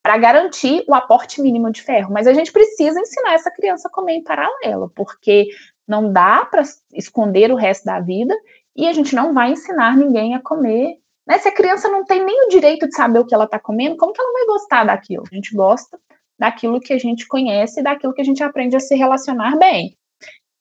para 0.02 0.18
garantir 0.18 0.84
o 0.86 0.94
aporte 0.94 1.40
mínimo 1.42 1.70
de 1.72 1.82
ferro, 1.82 2.12
mas 2.12 2.26
a 2.26 2.32
gente 2.32 2.52
precisa 2.52 3.00
ensinar 3.00 3.34
essa 3.34 3.50
criança 3.50 3.88
a 3.88 3.90
comer 3.90 4.14
em 4.14 4.22
paralelo, 4.22 4.90
porque 4.94 5.48
não 5.86 6.12
dá 6.12 6.44
para 6.44 6.62
esconder 6.94 7.50
o 7.50 7.56
resto 7.56 7.84
da 7.84 7.98
vida 8.00 8.34
e 8.76 8.86
a 8.86 8.92
gente 8.92 9.14
não 9.14 9.32
vai 9.32 9.52
ensinar 9.52 9.96
ninguém 9.96 10.34
a 10.34 10.40
comer. 10.40 10.98
Né? 11.26 11.38
Se 11.38 11.48
a 11.48 11.52
criança 11.52 11.88
não 11.88 12.04
tem 12.04 12.24
nem 12.24 12.46
o 12.46 12.48
direito 12.48 12.86
de 12.86 12.94
saber 12.94 13.18
o 13.18 13.26
que 13.26 13.34
ela 13.34 13.46
está 13.46 13.58
comendo, 13.58 13.96
como 13.96 14.12
que 14.12 14.20
ela 14.20 14.32
vai 14.32 14.46
gostar 14.46 14.84
daquilo? 14.84 15.24
A 15.30 15.34
gente 15.34 15.54
gosta 15.54 15.98
daquilo 16.38 16.80
que 16.80 16.92
a 16.92 16.98
gente 16.98 17.26
conhece, 17.26 17.82
daquilo 17.82 18.12
que 18.12 18.20
a 18.20 18.24
gente 18.24 18.42
aprende 18.42 18.76
a 18.76 18.80
se 18.80 18.94
relacionar 18.94 19.56
bem. 19.58 19.96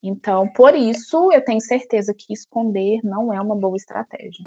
Então, 0.08 0.48
por 0.50 0.76
isso, 0.76 1.32
eu 1.32 1.44
tenho 1.44 1.60
certeza 1.60 2.14
que 2.14 2.32
esconder 2.32 3.00
não 3.04 3.34
é 3.34 3.42
uma 3.42 3.56
boa 3.56 3.76
estratégia. 3.76 4.44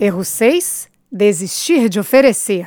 Erro 0.00 0.24
6. 0.24 0.88
Desistir 1.12 1.90
de 1.90 2.00
oferecer. 2.00 2.66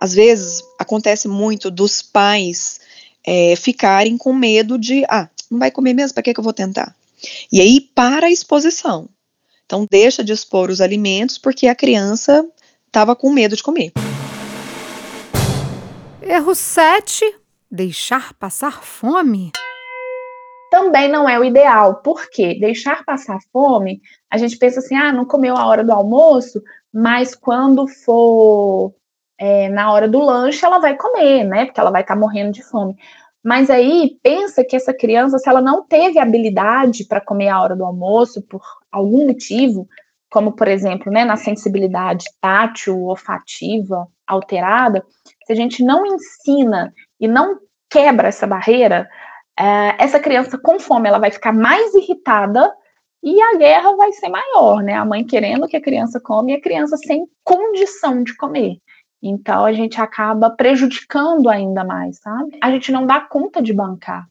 Às 0.00 0.14
vezes, 0.14 0.62
acontece 0.78 1.26
muito 1.26 1.72
dos 1.72 2.02
pais 2.02 2.80
é, 3.26 3.56
ficarem 3.56 4.16
com 4.16 4.32
medo 4.32 4.78
de, 4.78 5.04
ah, 5.08 5.28
não 5.50 5.58
vai 5.58 5.72
comer 5.72 5.92
mesmo, 5.92 6.14
para 6.14 6.22
que, 6.22 6.32
que 6.32 6.38
eu 6.38 6.44
vou 6.44 6.52
tentar? 6.52 6.94
E 7.52 7.60
aí, 7.60 7.80
para 7.80 8.28
a 8.28 8.30
exposição. 8.30 9.08
Então, 9.64 9.88
deixa 9.90 10.22
de 10.22 10.32
expor 10.32 10.70
os 10.70 10.80
alimentos 10.80 11.36
porque 11.36 11.66
a 11.66 11.74
criança 11.74 12.48
estava 12.86 13.16
com 13.16 13.28
medo 13.28 13.56
de 13.56 13.62
comer. 13.64 13.90
Erro 16.22 16.54
7 16.54 17.24
Deixar 17.76 18.32
passar 18.32 18.82
fome? 18.82 19.52
Também 20.70 21.10
não 21.10 21.28
é 21.28 21.38
o 21.38 21.44
ideal, 21.44 21.96
porque 21.96 22.58
deixar 22.58 23.04
passar 23.04 23.38
fome, 23.52 24.00
a 24.30 24.38
gente 24.38 24.56
pensa 24.56 24.80
assim, 24.80 24.96
ah, 24.96 25.12
não 25.12 25.26
comeu 25.26 25.54
a 25.54 25.66
hora 25.66 25.84
do 25.84 25.92
almoço, 25.92 26.62
mas 26.90 27.34
quando 27.34 27.86
for 27.86 28.94
é, 29.38 29.68
na 29.68 29.92
hora 29.92 30.08
do 30.08 30.20
lanche, 30.20 30.64
ela 30.64 30.78
vai 30.78 30.96
comer, 30.96 31.44
né? 31.44 31.66
Porque 31.66 31.78
ela 31.78 31.90
vai 31.90 32.00
estar 32.00 32.14
tá 32.14 32.20
morrendo 32.20 32.50
de 32.50 32.62
fome. 32.62 32.96
Mas 33.44 33.68
aí 33.68 34.18
pensa 34.22 34.64
que 34.64 34.74
essa 34.74 34.94
criança, 34.94 35.38
se 35.38 35.46
ela 35.46 35.60
não 35.60 35.86
teve 35.86 36.18
habilidade 36.18 37.04
para 37.04 37.20
comer 37.20 37.50
a 37.50 37.60
hora 37.60 37.76
do 37.76 37.84
almoço 37.84 38.40
por 38.40 38.62
algum 38.90 39.26
motivo, 39.26 39.86
como 40.30 40.56
por 40.56 40.66
exemplo, 40.66 41.12
né, 41.12 41.26
na 41.26 41.36
sensibilidade 41.36 42.24
tátil, 42.40 43.02
olfativa 43.02 44.08
alterada, 44.26 45.04
se 45.46 45.52
a 45.52 45.56
gente 45.56 45.84
não 45.84 46.06
ensina 46.06 46.90
e 47.20 47.28
não 47.28 47.65
quebra 47.90 48.28
essa 48.28 48.46
barreira, 48.46 49.08
é, 49.58 50.02
essa 50.02 50.20
criança 50.20 50.58
com 50.58 50.78
fome 50.78 51.08
ela 51.08 51.18
vai 51.18 51.30
ficar 51.30 51.52
mais 51.52 51.94
irritada 51.94 52.72
e 53.22 53.40
a 53.40 53.56
guerra 53.56 53.96
vai 53.96 54.12
ser 54.12 54.28
maior, 54.28 54.82
né? 54.82 54.94
A 54.94 55.04
mãe 55.04 55.24
querendo 55.24 55.66
que 55.66 55.76
a 55.76 55.82
criança 55.82 56.20
come 56.20 56.52
e 56.52 56.56
a 56.56 56.60
criança 56.60 56.96
sem 56.96 57.26
condição 57.42 58.22
de 58.22 58.36
comer. 58.36 58.78
Então 59.22 59.64
a 59.64 59.72
gente 59.72 60.00
acaba 60.00 60.50
prejudicando 60.50 61.48
ainda 61.48 61.84
mais, 61.84 62.18
sabe? 62.18 62.58
A 62.62 62.70
gente 62.70 62.92
não 62.92 63.06
dá 63.06 63.20
conta 63.20 63.62
de 63.62 63.72
bancar. 63.72 64.26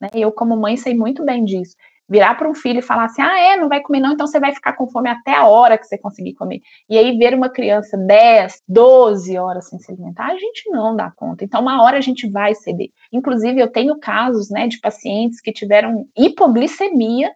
Né? 0.00 0.08
Eu, 0.14 0.32
como 0.32 0.56
mãe, 0.56 0.76
sei 0.76 0.94
muito 0.94 1.24
bem 1.24 1.44
disso 1.44 1.74
virar 2.12 2.34
para 2.34 2.48
um 2.48 2.54
filho 2.54 2.80
e 2.80 2.82
falar 2.82 3.06
assim: 3.06 3.22
ah, 3.22 3.40
é, 3.40 3.56
não 3.56 3.70
vai 3.70 3.80
comer 3.80 4.00
não, 4.00 4.12
então 4.12 4.26
você 4.26 4.38
vai 4.38 4.52
ficar 4.52 4.74
com 4.74 4.86
fome 4.86 5.08
até 5.08 5.34
a 5.34 5.46
hora 5.46 5.78
que 5.78 5.86
você 5.86 5.96
conseguir 5.96 6.34
comer. 6.34 6.60
E 6.88 6.98
aí 6.98 7.16
ver 7.16 7.34
uma 7.34 7.48
criança 7.48 7.96
10, 7.96 8.62
12 8.68 9.38
horas 9.38 9.68
sem 9.68 9.78
se 9.78 9.90
alimentar, 9.90 10.26
a 10.26 10.36
gente 10.36 10.68
não 10.68 10.94
dá 10.94 11.10
conta. 11.10 11.42
Então, 11.42 11.62
uma 11.62 11.82
hora 11.82 11.96
a 11.96 12.02
gente 12.02 12.28
vai 12.30 12.54
ceder. 12.54 12.90
Inclusive, 13.10 13.58
eu 13.58 13.68
tenho 13.68 13.98
casos 13.98 14.50
né, 14.50 14.68
de 14.68 14.78
pacientes 14.78 15.40
que 15.40 15.50
tiveram 15.52 16.06
hipoglicemia. 16.16 17.32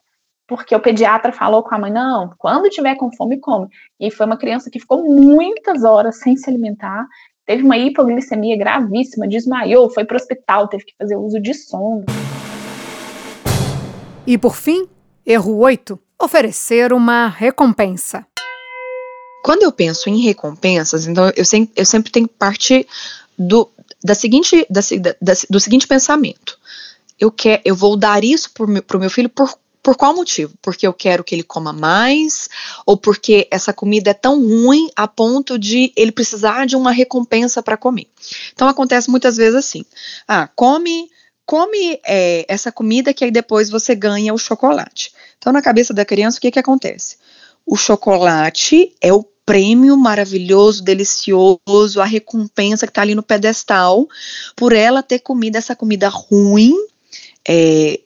Porque 0.49 0.77
o 0.77 0.81
pediatra 0.81 1.33
falou 1.33 1.65
com 1.65 1.75
a 1.75 1.79
mãe: 1.79 1.91
não, 1.91 2.33
quando 2.39 2.69
tiver 2.69 2.95
com 2.97 3.11
fome, 3.17 3.41
come. 3.41 3.67
E 3.99 4.13
foi 4.13 4.27
uma 4.27 4.37
criança 4.37 4.71
que 4.71 4.79
ficou 4.79 5.03
muitas 5.03 5.83
horas 5.83 6.21
sem 6.21 6.37
se 6.37 6.49
alimentar, 6.49 7.05
teve 7.45 7.65
uma 7.65 7.77
hipoglicemia 7.77 8.57
gravíssima, 8.57 9.27
desmaiou, 9.27 9.91
foi 9.91 10.05
para 10.05 10.15
o 10.15 10.21
hospital, 10.21 10.69
teve 10.69 10.85
que 10.85 10.95
fazer 10.97 11.17
uso 11.17 11.41
de 11.41 11.53
sonda. 11.53 12.05
E 14.27 14.37
por 14.37 14.57
fim, 14.57 14.89
erro 15.25 15.57
8, 15.59 15.97
oferecer 16.21 16.93
uma 16.93 17.29
recompensa. 17.29 18.27
Quando 19.45 19.63
eu 19.63 19.71
penso 19.71 20.09
em 20.09 20.21
recompensas, 20.21 21.07
então 21.07 21.31
eu 21.37 21.45
sempre, 21.45 21.73
eu 21.77 21.87
sempre 21.87 22.11
tenho 22.11 22.27
que 22.27 22.35
partir 22.35 22.89
do, 23.39 23.71
da 24.03 24.17
seguinte, 24.17 24.67
da, 24.69 24.81
da, 25.23 25.33
do 25.49 25.61
seguinte 25.61 25.87
pensamento. 25.87 26.59
Eu, 27.21 27.31
quer, 27.31 27.63
eu 27.65 27.77
vou 27.77 27.97
dar 27.97 28.25
isso 28.25 28.51
para 28.51 28.97
o 28.97 29.01
meu 29.01 29.11
filho 29.11 29.29
por, 29.29 29.57
por 29.81 29.97
qual 29.97 30.13
motivo? 30.13 30.55
Porque 30.61 30.85
eu 30.85 30.93
quero 30.93 31.23
que 31.23 31.33
ele 31.33 31.45
coma 31.45 31.73
mais, 31.73 32.49
ou 32.85 32.97
porque 32.97 33.47
essa 33.49 33.73
comida 33.73 34.11
é 34.11 34.15
tão 34.15 34.41
ruim 34.41 34.91
a 34.97 35.07
ponto 35.07 35.57
de 35.57 35.93
ele 35.95 36.11
precisar 36.11 36.67
de 36.67 36.75
uma 36.75 36.91
recompensa 36.91 37.63
para 37.63 37.77
comer. 37.77 38.09
Então 38.53 38.67
acontece 38.67 39.09
muitas 39.09 39.37
vezes 39.37 39.55
assim: 39.55 39.85
ah, 40.27 40.49
come 40.49 41.09
come 41.47 42.01
é, 42.05 42.45
essa 42.49 42.73
comida 42.73 43.15
que 43.15 43.25
aí 43.25 43.31
depois 43.31 43.71
você 43.71 43.95
ganha 43.95 44.35
o 44.35 44.39
chocolate. 44.39 45.13
Então, 45.39 45.53
na 45.53 45.63
cabeça 45.63 45.95
da 45.95 46.05
criança, 46.05 46.39
o 46.39 46.41
que, 46.41 46.51
que 46.51 46.59
acontece? 46.59 47.17
o 47.67 47.77
chocolate 47.77 48.95
é 49.01 49.13
o 49.13 49.25
prêmio 49.45 49.97
maravilhoso, 49.97 50.83
delicioso, 50.83 52.01
a 52.01 52.05
recompensa 52.05 52.87
que 52.87 52.91
está 52.91 53.03
ali 53.03 53.15
no 53.15 53.23
pedestal, 53.23 54.09
por 54.55 54.73
ela 54.73 55.03
ter 55.03 55.19
comido 55.19 55.57
essa 55.57 55.75
comida 55.75 56.09
ruim, 56.09 56.75
é, 57.47 58.01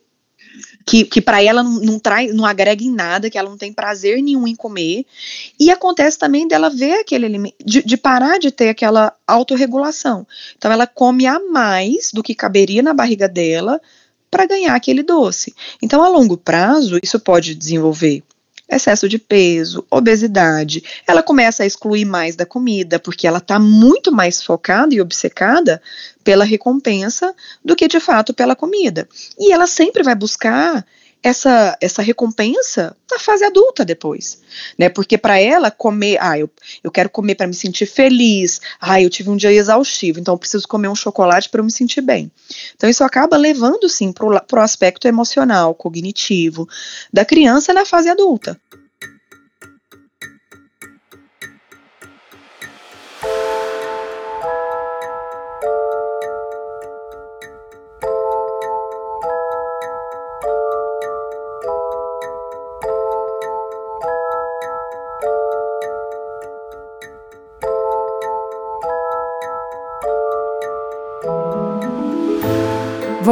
que, 0.86 1.04
que 1.04 1.20
para 1.20 1.42
ela 1.42 1.62
não, 1.62 1.80
não, 1.80 2.00
não 2.34 2.44
agrega 2.46 2.82
em 2.82 2.90
nada, 2.90 3.30
que 3.30 3.38
ela 3.38 3.48
não 3.48 3.58
tem 3.58 3.72
prazer 3.72 4.22
nenhum 4.22 4.46
em 4.46 4.54
comer. 4.54 5.04
E 5.58 5.70
acontece 5.70 6.18
também 6.18 6.48
dela 6.48 6.70
ver 6.70 7.00
aquele 7.00 7.26
alimento, 7.26 7.56
de, 7.64 7.82
de 7.82 7.96
parar 7.96 8.38
de 8.38 8.50
ter 8.50 8.68
aquela 8.68 9.14
autorregulação. 9.26 10.26
Então 10.56 10.72
ela 10.72 10.86
come 10.86 11.26
a 11.26 11.38
mais 11.38 12.10
do 12.12 12.22
que 12.22 12.34
caberia 12.34 12.82
na 12.82 12.94
barriga 12.94 13.28
dela 13.28 13.80
para 14.30 14.46
ganhar 14.46 14.74
aquele 14.74 15.02
doce. 15.02 15.52
Então, 15.82 16.02
a 16.02 16.08
longo 16.08 16.36
prazo, 16.36 16.98
isso 17.02 17.18
pode 17.18 17.54
desenvolver 17.54 18.22
excesso 18.70 19.08
de 19.08 19.18
peso, 19.18 19.84
obesidade. 19.90 20.82
Ela 21.06 21.22
começa 21.22 21.62
a 21.62 21.66
excluir 21.66 22.04
mais 22.04 22.36
da 22.36 22.46
comida, 22.46 22.98
porque 22.98 23.26
ela 23.26 23.38
está 23.38 23.58
muito 23.58 24.12
mais 24.12 24.42
focada 24.42 24.94
e 24.94 25.00
obcecada 25.00 25.82
pela 26.22 26.44
recompensa 26.44 27.34
do 27.64 27.74
que 27.74 27.88
de 27.88 27.98
fato 27.98 28.32
pela 28.32 28.54
comida. 28.54 29.08
E 29.38 29.52
ela 29.52 29.66
sempre 29.66 30.02
vai 30.02 30.14
buscar 30.14 30.84
essa, 31.22 31.76
essa 31.80 32.02
recompensa 32.02 32.96
na 33.10 33.18
fase 33.18 33.44
adulta 33.44 33.84
depois, 33.84 34.40
né? 34.78 34.88
Porque 34.88 35.18
para 35.18 35.38
ela 35.38 35.70
comer, 35.70 36.18
ah, 36.20 36.38
eu, 36.38 36.48
eu 36.82 36.90
quero 36.90 37.10
comer 37.10 37.34
para 37.34 37.46
me 37.46 37.54
sentir 37.54 37.86
feliz, 37.86 38.60
ah, 38.80 39.00
eu 39.00 39.10
tive 39.10 39.30
um 39.30 39.36
dia 39.36 39.52
exaustivo, 39.52 40.18
então 40.18 40.34
eu 40.34 40.38
preciso 40.38 40.66
comer 40.66 40.88
um 40.88 40.94
chocolate 40.94 41.48
para 41.48 41.60
eu 41.60 41.64
me 41.64 41.72
sentir 41.72 42.00
bem. 42.00 42.30
Então 42.74 42.88
isso 42.88 43.04
acaba 43.04 43.36
levando 43.36 43.88
sim 43.88 44.12
para 44.12 44.26
o 44.26 44.62
aspecto 44.62 45.06
emocional, 45.06 45.74
cognitivo 45.74 46.68
da 47.12 47.24
criança 47.24 47.72
na 47.74 47.84
fase 47.84 48.08
adulta. 48.08 48.58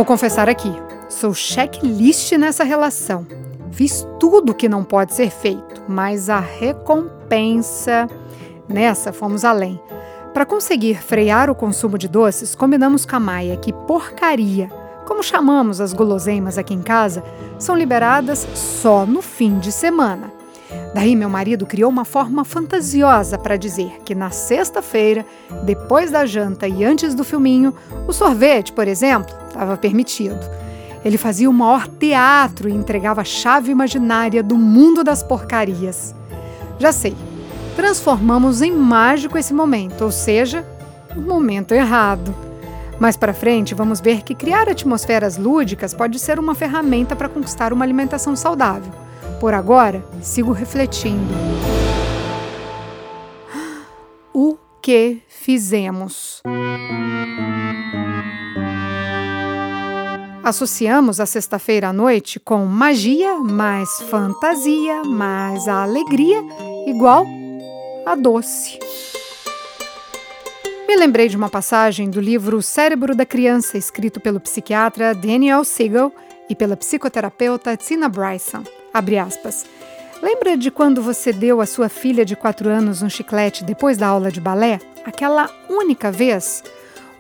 Confessar 0.09 0.49
aqui, 0.49 0.73
sou 1.07 1.35
checklist 1.35 2.33
nessa 2.33 2.65
relação. 2.65 3.27
Fiz 3.71 4.09
tudo 4.19 4.55
que 4.55 4.67
não 4.67 4.83
pode 4.83 5.13
ser 5.13 5.31
feito, 5.31 5.83
mas 5.87 6.31
a 6.31 6.41
recompensa. 6.41 8.09
Nessa 8.67 9.13
fomos 9.13 9.45
além. 9.45 9.79
Para 10.33 10.47
conseguir 10.47 10.95
frear 11.03 11.51
o 11.51 11.55
consumo 11.55 11.99
de 11.99 12.09
doces, 12.09 12.55
combinamos 12.55 13.05
com 13.05 13.17
a 13.17 13.21
Maia 13.21 13.59
que 13.59 13.71
porcaria, 13.71 14.71
como 15.07 15.23
chamamos 15.23 15.79
as 15.79 15.93
guloseimas 15.93 16.57
aqui 16.57 16.73
em 16.73 16.81
casa, 16.81 17.23
são 17.59 17.77
liberadas 17.77 18.49
só 18.55 19.05
no 19.05 19.21
fim 19.21 19.59
de 19.59 19.71
semana. 19.71 20.38
Daí, 20.95 21.15
meu 21.15 21.29
marido 21.29 21.67
criou 21.67 21.91
uma 21.91 22.05
forma 22.05 22.45
fantasiosa 22.45 23.39
para 23.39 23.57
dizer 23.57 24.01
que 24.05 24.15
na 24.15 24.31
sexta-feira, 24.31 25.25
depois 25.65 26.11
da 26.11 26.25
janta 26.25 26.67
e 26.67 26.85
antes 26.85 27.15
do 27.15 27.25
filminho, 27.25 27.75
o 28.07 28.13
sorvete, 28.13 28.73
por 28.73 28.89
exemplo, 28.89 29.35
estava 29.49 29.77
permitido. 29.77 30.41
Ele 31.05 31.19
fazia 31.19 31.49
o 31.49 31.53
maior 31.53 31.87
teatro 31.87 32.69
e 32.69 32.73
entregava 32.73 33.21
a 33.21 33.25
chave 33.25 33.71
imaginária 33.71 34.43
do 34.43 34.57
mundo 34.57 35.05
das 35.05 35.23
porcarias. 35.23 36.15
Já 36.79 36.91
sei, 36.91 37.15
transformamos 37.77 38.63
em 38.63 38.73
mágico 38.73 39.39
esse 39.39 39.53
momento, 39.53 40.03
ou 40.05 40.11
seja, 40.11 40.67
o 41.15 41.21
momento 41.21 41.73
errado. 41.73 42.35
Mais 42.99 43.17
para 43.17 43.33
frente, 43.33 43.75
vamos 43.75 44.01
ver 44.01 44.23
que 44.23 44.35
criar 44.35 44.69
atmosferas 44.69 45.37
lúdicas 45.37 45.95
pode 45.95 46.19
ser 46.19 46.39
uma 46.39 46.55
ferramenta 46.55 47.15
para 47.15 47.29
conquistar 47.29 47.73
uma 47.73 47.85
alimentação 47.85 48.35
saudável. 48.35 49.08
Por 49.41 49.55
agora, 49.55 50.05
sigo 50.21 50.53
refletindo. 50.53 51.33
O 54.35 54.57
que 54.81 55.23
fizemos? 55.29 56.43
Associamos 60.45 61.21
a 61.21 61.27
sexta-feira 61.27 61.89
à 61.89 61.93
noite 61.93 62.41
com 62.41 62.65
magia 62.65 63.39
mais 63.39 64.01
fantasia 64.09 65.03
mais 65.05 65.69
a 65.69 65.83
alegria 65.83 66.43
igual 66.87 67.27
a 68.07 68.15
doce. 68.15 68.79
Me 70.89 70.97
lembrei 70.97 71.29
de 71.29 71.37
uma 71.37 71.51
passagem 71.51 72.09
do 72.09 72.21
livro 72.21 72.63
Cérebro 72.63 73.15
da 73.15 73.27
Criança, 73.27 73.77
escrito 73.77 74.21
pelo 74.21 74.41
psiquiatra 74.41 75.15
Daniel 75.15 75.65
Siegel 75.65 76.11
e 76.49 76.55
pela 76.55 76.79
psicoterapeuta 76.79 77.77
Tina 77.77 78.09
Bryson. 78.09 78.63
Abre 78.93 79.19
aspas. 79.19 79.67
Lembra 80.21 80.57
de 80.57 80.71
quando 80.71 81.01
você 81.01 81.33
deu 81.33 81.61
à 81.61 81.67
sua 81.67 81.89
filha 81.89 82.25
de 82.25 82.35
4 82.35 82.69
anos 82.69 83.03
um 83.03 83.09
chiclete 83.09 83.63
depois 83.65 83.97
da 83.97 84.09
aula 84.09 84.33
de 84.33 84.41
balé? 84.41 84.81
Aquela 85.05 85.49
única 85.69 86.11
vez? 86.11 86.65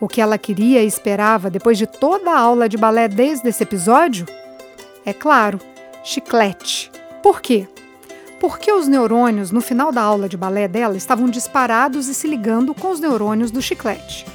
O 0.00 0.08
que 0.08 0.20
ela 0.20 0.36
queria 0.36 0.82
e 0.82 0.86
esperava 0.86 1.50
depois 1.50 1.78
de 1.78 1.86
toda 1.86 2.30
a 2.30 2.38
aula 2.38 2.68
de 2.68 2.76
balé 2.76 3.06
desde 3.06 3.48
esse 3.48 3.62
episódio? 3.62 4.26
É 5.04 5.12
claro, 5.12 5.60
chiclete. 6.02 6.90
Por 7.22 7.40
quê? 7.40 7.68
Porque 8.40 8.72
os 8.72 8.86
neurônios 8.86 9.50
no 9.50 9.60
final 9.60 9.92
da 9.92 10.02
aula 10.02 10.28
de 10.28 10.36
balé 10.36 10.68
dela 10.68 10.96
estavam 10.96 11.28
disparados 11.28 12.08
e 12.08 12.14
se 12.14 12.28
ligando 12.28 12.74
com 12.74 12.90
os 12.90 13.00
neurônios 13.00 13.50
do 13.50 13.62
chiclete. 13.62 14.26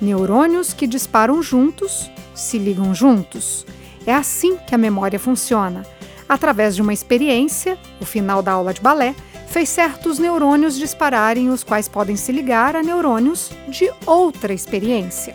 Neurônios 0.00 0.72
que 0.72 0.86
disparam 0.86 1.42
juntos 1.42 2.10
se 2.34 2.58
ligam 2.58 2.94
juntos. 2.94 3.64
É 4.04 4.12
assim 4.12 4.56
que 4.66 4.74
a 4.74 4.78
memória 4.78 5.18
funciona. 5.18 5.84
Através 6.32 6.74
de 6.74 6.80
uma 6.80 6.94
experiência, 6.94 7.78
o 8.00 8.06
final 8.06 8.40
da 8.40 8.52
aula 8.52 8.72
de 8.72 8.80
balé 8.80 9.14
fez 9.48 9.68
certos 9.68 10.18
neurônios 10.18 10.78
dispararem, 10.78 11.50
os 11.50 11.62
quais 11.62 11.88
podem 11.88 12.16
se 12.16 12.32
ligar 12.32 12.74
a 12.74 12.82
neurônios 12.82 13.50
de 13.68 13.92
outra 14.06 14.54
experiência. 14.54 15.34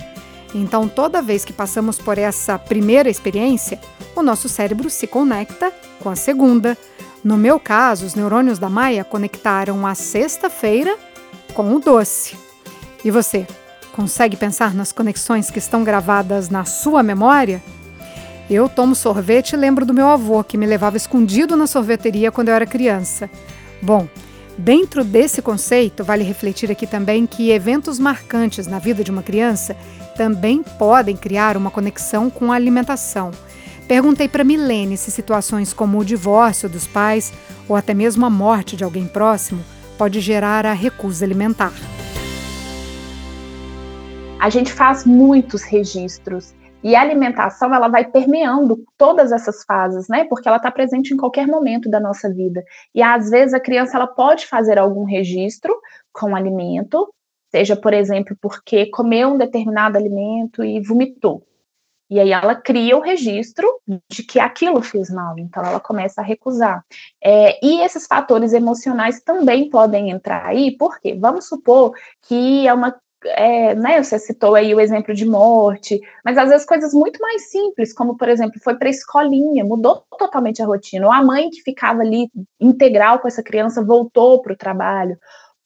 Então, 0.55 0.87
toda 0.87 1.21
vez 1.21 1.45
que 1.45 1.53
passamos 1.53 1.99
por 1.99 2.17
essa 2.17 2.57
primeira 2.57 3.11
experiência, 3.11 3.79
o 4.15 4.23
nosso 4.23 4.49
cérebro 4.49 4.89
se 4.89 5.05
conecta 5.05 5.71
com 6.01 6.09
a 6.09 6.15
segunda. 6.15 6.75
No 7.23 7.37
meu 7.37 7.59
caso, 7.59 8.03
os 8.03 8.15
neurônios 8.15 8.57
da 8.57 8.67
Maia 8.67 9.03
conectaram 9.03 9.85
a 9.85 9.93
sexta-feira 9.93 10.97
com 11.53 11.75
o 11.75 11.79
doce. 11.79 12.35
E 13.05 13.11
você, 13.11 13.45
consegue 13.93 14.35
pensar 14.35 14.73
nas 14.73 14.91
conexões 14.91 15.51
que 15.51 15.59
estão 15.59 15.83
gravadas 15.83 16.49
na 16.49 16.65
sua 16.65 17.03
memória? 17.03 17.61
Eu 18.49 18.69
tomo 18.69 18.95
sorvete 18.95 19.53
e 19.53 19.57
lembro 19.57 19.85
do 19.85 19.93
meu 19.93 20.07
avô, 20.07 20.41
que 20.41 20.57
me 20.57 20.65
levava 20.65 20.95
escondido 20.95 21.57
na 21.57 21.67
sorveteria 21.67 22.31
quando 22.31 22.47
eu 22.47 22.55
era 22.55 22.65
criança. 22.65 23.29
Bom, 23.81 24.07
dentro 24.57 25.03
desse 25.03 25.41
conceito, 25.41 26.01
vale 26.01 26.23
refletir 26.23 26.71
aqui 26.71 26.87
também 26.87 27.25
que 27.25 27.51
eventos 27.51 27.99
marcantes 27.99 28.65
na 28.65 28.79
vida 28.79 29.03
de 29.03 29.11
uma 29.11 29.21
criança 29.21 29.75
também 30.15 30.63
podem 30.63 31.15
criar 31.17 31.57
uma 31.57 31.69
conexão 31.69 32.29
com 32.29 32.49
a 32.49 32.55
alimentação. 32.55 33.31
Perguntei 33.85 34.29
para 34.29 34.45
Milene 34.45 34.95
se 34.95 35.11
situações 35.11 35.73
como 35.73 35.99
o 35.99 36.05
divórcio 36.05 36.69
dos 36.69 36.87
pais 36.87 37.33
ou 37.67 37.75
até 37.75 37.93
mesmo 37.93 38.25
a 38.25 38.29
morte 38.29 38.77
de 38.77 38.83
alguém 38.83 39.07
próximo 39.07 39.63
pode 39.97 40.21
gerar 40.21 40.65
a 40.65 40.73
recusa 40.73 41.25
alimentar. 41.25 41.73
A 44.39 44.49
gente 44.49 44.71
faz 44.71 45.03
muitos 45.03 45.63
registros 45.63 46.53
e 46.83 46.95
a 46.95 47.01
alimentação, 47.01 47.73
ela 47.73 47.87
vai 47.87 48.05
permeando 48.05 48.83
todas 48.97 49.31
essas 49.31 49.63
fases, 49.63 50.07
né? 50.07 50.25
Porque 50.25 50.47
ela 50.47 50.57
está 50.57 50.71
presente 50.71 51.13
em 51.13 51.17
qualquer 51.17 51.47
momento 51.47 51.89
da 51.89 51.99
nossa 51.99 52.31
vida. 52.31 52.63
E 52.93 53.01
às 53.01 53.29
vezes 53.29 53.53
a 53.53 53.59
criança 53.59 53.97
ela 53.97 54.07
pode 54.07 54.45
fazer 54.45 54.77
algum 54.77 55.03
registro 55.03 55.75
com 56.13 56.35
alimento, 56.35 57.11
seja, 57.51 57.75
por 57.75 57.93
exemplo, 57.93 58.37
porque 58.41 58.87
comeu 58.87 59.29
um 59.29 59.37
determinado 59.37 59.97
alimento 59.97 60.63
e 60.63 60.79
vomitou. 60.79 61.43
E 62.09 62.19
aí 62.19 62.31
ela 62.31 62.55
cria 62.55 62.95
o 62.95 63.01
registro 63.01 63.67
de 64.09 64.23
que 64.23 64.39
aquilo 64.39 64.81
fez 64.81 65.09
mal, 65.09 65.37
então 65.37 65.61
ela 65.63 65.79
começa 65.79 66.21
a 66.21 66.23
recusar. 66.23 66.85
É, 67.21 67.59
e 67.65 67.81
esses 67.81 68.07
fatores 68.07 68.53
emocionais 68.53 69.19
também 69.21 69.69
podem 69.69 70.09
entrar 70.11 70.45
aí, 70.45 70.77
porque 70.77 71.13
vamos 71.15 71.47
supor 71.49 71.93
que 72.21 72.65
é 72.65 72.73
uma 72.73 72.95
é, 73.25 73.73
né, 73.75 74.01
você 74.01 74.19
citou 74.19 74.55
aí 74.55 74.73
o 74.73 74.79
exemplo 74.79 75.13
de 75.13 75.25
morte, 75.25 75.99
mas 76.23 76.37
às 76.37 76.49
vezes 76.49 76.65
coisas 76.65 76.93
muito 76.93 77.19
mais 77.19 77.49
simples, 77.49 77.93
como 77.93 78.17
por 78.17 78.29
exemplo, 78.29 78.59
foi 78.63 78.75
para 78.75 78.87
a 78.87 78.91
escolinha, 78.91 79.65
mudou 79.65 80.03
totalmente 80.17 80.61
a 80.61 80.65
rotina, 80.65 81.05
ou 81.05 81.11
a 81.11 81.23
mãe 81.23 81.49
que 81.49 81.61
ficava 81.61 82.01
ali 82.01 82.29
integral 82.59 83.19
com 83.19 83.27
essa 83.27 83.43
criança 83.43 83.83
voltou 83.83 84.41
para 84.41 84.53
o 84.53 84.57
trabalho, 84.57 85.17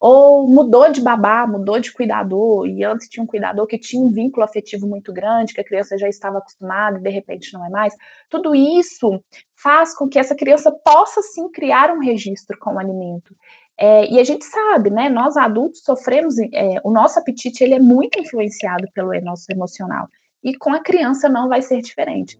ou 0.01 0.47
mudou 0.47 0.91
de 0.91 0.99
babá, 0.99 1.45
mudou 1.45 1.79
de 1.79 1.93
cuidador, 1.93 2.65
e 2.67 2.83
antes 2.83 3.07
tinha 3.07 3.23
um 3.23 3.27
cuidador 3.27 3.67
que 3.67 3.77
tinha 3.77 4.01
um 4.01 4.11
vínculo 4.11 4.43
afetivo 4.43 4.87
muito 4.87 5.13
grande, 5.13 5.53
que 5.53 5.61
a 5.61 5.63
criança 5.63 5.95
já 5.95 6.09
estava 6.09 6.39
acostumada 6.39 6.97
e 6.97 7.01
de 7.03 7.09
repente 7.11 7.53
não 7.53 7.63
é 7.63 7.69
mais. 7.69 7.93
Tudo 8.27 8.55
isso 8.55 9.23
faz 9.55 9.95
com 9.95 10.09
que 10.09 10.17
essa 10.17 10.33
criança 10.33 10.71
possa 10.83 11.21
sim 11.21 11.51
criar 11.51 11.91
um 11.91 11.99
registro 11.99 12.57
com 12.57 12.73
o 12.73 12.79
alimento. 12.79 13.35
É, 13.83 14.07
e 14.13 14.19
a 14.19 14.23
gente 14.23 14.45
sabe, 14.45 14.91
né? 14.91 15.09
Nós 15.09 15.35
adultos 15.35 15.81
sofremos, 15.83 16.37
é, 16.37 16.75
o 16.83 16.91
nosso 16.91 17.17
apetite 17.17 17.63
ele 17.63 17.73
é 17.73 17.79
muito 17.79 18.19
influenciado 18.19 18.85
pelo 18.93 19.09
nosso 19.21 19.51
emocional. 19.51 20.07
E 20.43 20.55
com 20.55 20.71
a 20.71 20.79
criança 20.79 21.27
não 21.27 21.49
vai 21.49 21.63
ser 21.63 21.81
diferente. 21.81 22.37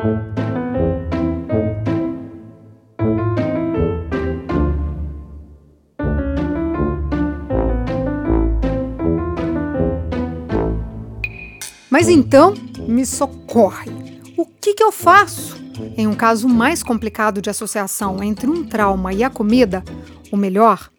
Mas 11.89 12.07
então, 12.07 12.53
me 12.87 13.03
socorre. 13.03 13.89
O 14.37 14.45
que, 14.45 14.75
que 14.75 14.83
eu 14.83 14.91
faço? 14.91 15.59
Em 15.97 16.05
um 16.05 16.13
caso 16.13 16.47
mais 16.47 16.83
complicado 16.83 17.41
de 17.41 17.49
associação 17.49 18.23
entre 18.23 18.47
um 18.47 18.63
trauma 18.63 19.11
e 19.11 19.23
a 19.23 19.29
comida, 19.31 19.83
o 20.31 20.37
melhor 20.37 20.89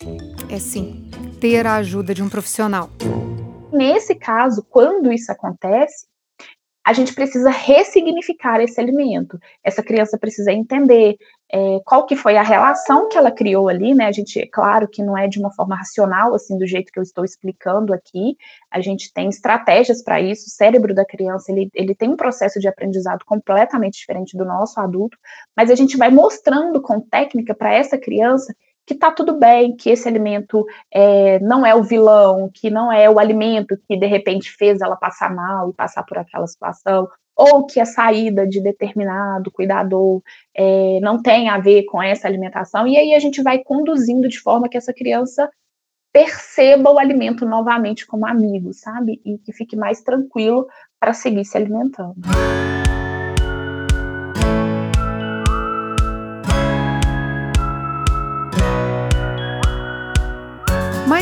é 0.54 0.58
sim 0.58 1.08
ter 1.40 1.66
a 1.66 1.76
ajuda 1.76 2.14
de 2.14 2.22
um 2.22 2.28
profissional. 2.28 2.90
Nesse 3.72 4.14
caso, 4.14 4.64
quando 4.68 5.12
isso 5.12 5.32
acontece, 5.32 6.06
a 6.84 6.92
gente 6.92 7.14
precisa 7.14 7.48
ressignificar 7.48 8.60
esse 8.60 8.80
alimento. 8.80 9.38
Essa 9.64 9.82
criança 9.82 10.18
precisa 10.18 10.52
entender 10.52 11.16
é, 11.50 11.78
qual 11.84 12.06
que 12.06 12.16
foi 12.16 12.36
a 12.36 12.42
relação 12.42 13.08
que 13.08 13.16
ela 13.16 13.30
criou 13.30 13.68
ali, 13.68 13.94
né? 13.94 14.06
A 14.06 14.12
gente, 14.12 14.40
é 14.40 14.46
claro 14.46 14.88
que 14.88 15.02
não 15.02 15.16
é 15.16 15.28
de 15.28 15.38
uma 15.38 15.52
forma 15.52 15.76
racional, 15.76 16.34
assim, 16.34 16.58
do 16.58 16.66
jeito 16.66 16.92
que 16.92 16.98
eu 16.98 17.02
estou 17.02 17.24
explicando 17.24 17.94
aqui. 17.94 18.36
A 18.70 18.80
gente 18.80 19.12
tem 19.12 19.28
estratégias 19.28 20.02
para 20.02 20.20
isso. 20.20 20.46
O 20.46 20.50
cérebro 20.50 20.94
da 20.94 21.04
criança, 21.04 21.52
ele, 21.52 21.70
ele 21.72 21.94
tem 21.94 22.08
um 22.08 22.16
processo 22.16 22.58
de 22.58 22.68
aprendizado 22.68 23.24
completamente 23.24 23.98
diferente 23.98 24.36
do 24.36 24.44
nosso 24.44 24.80
adulto, 24.80 25.16
mas 25.56 25.70
a 25.70 25.74
gente 25.74 25.96
vai 25.96 26.10
mostrando 26.10 26.82
com 26.82 27.00
técnica 27.00 27.54
para 27.54 27.72
essa 27.72 27.96
criança 27.96 28.54
que 28.92 28.98
tá 28.98 29.10
tudo 29.10 29.38
bem, 29.38 29.74
que 29.74 29.88
esse 29.88 30.06
alimento 30.06 30.66
é, 30.92 31.38
não 31.40 31.64
é 31.64 31.74
o 31.74 31.82
vilão, 31.82 32.50
que 32.52 32.68
não 32.68 32.92
é 32.92 33.08
o 33.08 33.18
alimento 33.18 33.78
que 33.88 33.96
de 33.96 34.06
repente 34.06 34.50
fez 34.50 34.80
ela 34.82 34.96
passar 34.96 35.34
mal 35.34 35.70
e 35.70 35.72
passar 35.72 36.02
por 36.02 36.18
aquela 36.18 36.46
situação, 36.46 37.08
ou 37.34 37.66
que 37.66 37.80
a 37.80 37.86
saída 37.86 38.46
de 38.46 38.60
determinado 38.60 39.50
cuidador 39.50 40.20
é, 40.54 41.00
não 41.00 41.22
tem 41.22 41.48
a 41.48 41.58
ver 41.58 41.84
com 41.84 42.02
essa 42.02 42.28
alimentação, 42.28 42.86
e 42.86 42.96
aí 42.96 43.14
a 43.14 43.18
gente 43.18 43.42
vai 43.42 43.58
conduzindo 43.58 44.28
de 44.28 44.38
forma 44.38 44.68
que 44.68 44.76
essa 44.76 44.92
criança 44.92 45.50
perceba 46.12 46.90
o 46.90 46.98
alimento 46.98 47.46
novamente 47.46 48.06
como 48.06 48.26
amigo, 48.26 48.74
sabe? 48.74 49.22
E 49.24 49.38
que 49.38 49.50
fique 49.52 49.74
mais 49.74 50.02
tranquilo 50.02 50.66
para 51.00 51.14
seguir 51.14 51.46
se 51.46 51.56
alimentando. 51.56 52.16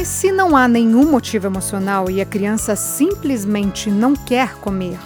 Mas 0.01 0.09
se 0.09 0.33
não 0.33 0.57
há 0.57 0.67
nenhum 0.67 1.11
motivo 1.11 1.47
emocional 1.47 2.11
e 2.11 2.23
a 2.23 2.25
criança 2.25 2.75
simplesmente 2.75 3.91
não 3.91 4.17
quer 4.17 4.55
comer, 4.55 4.99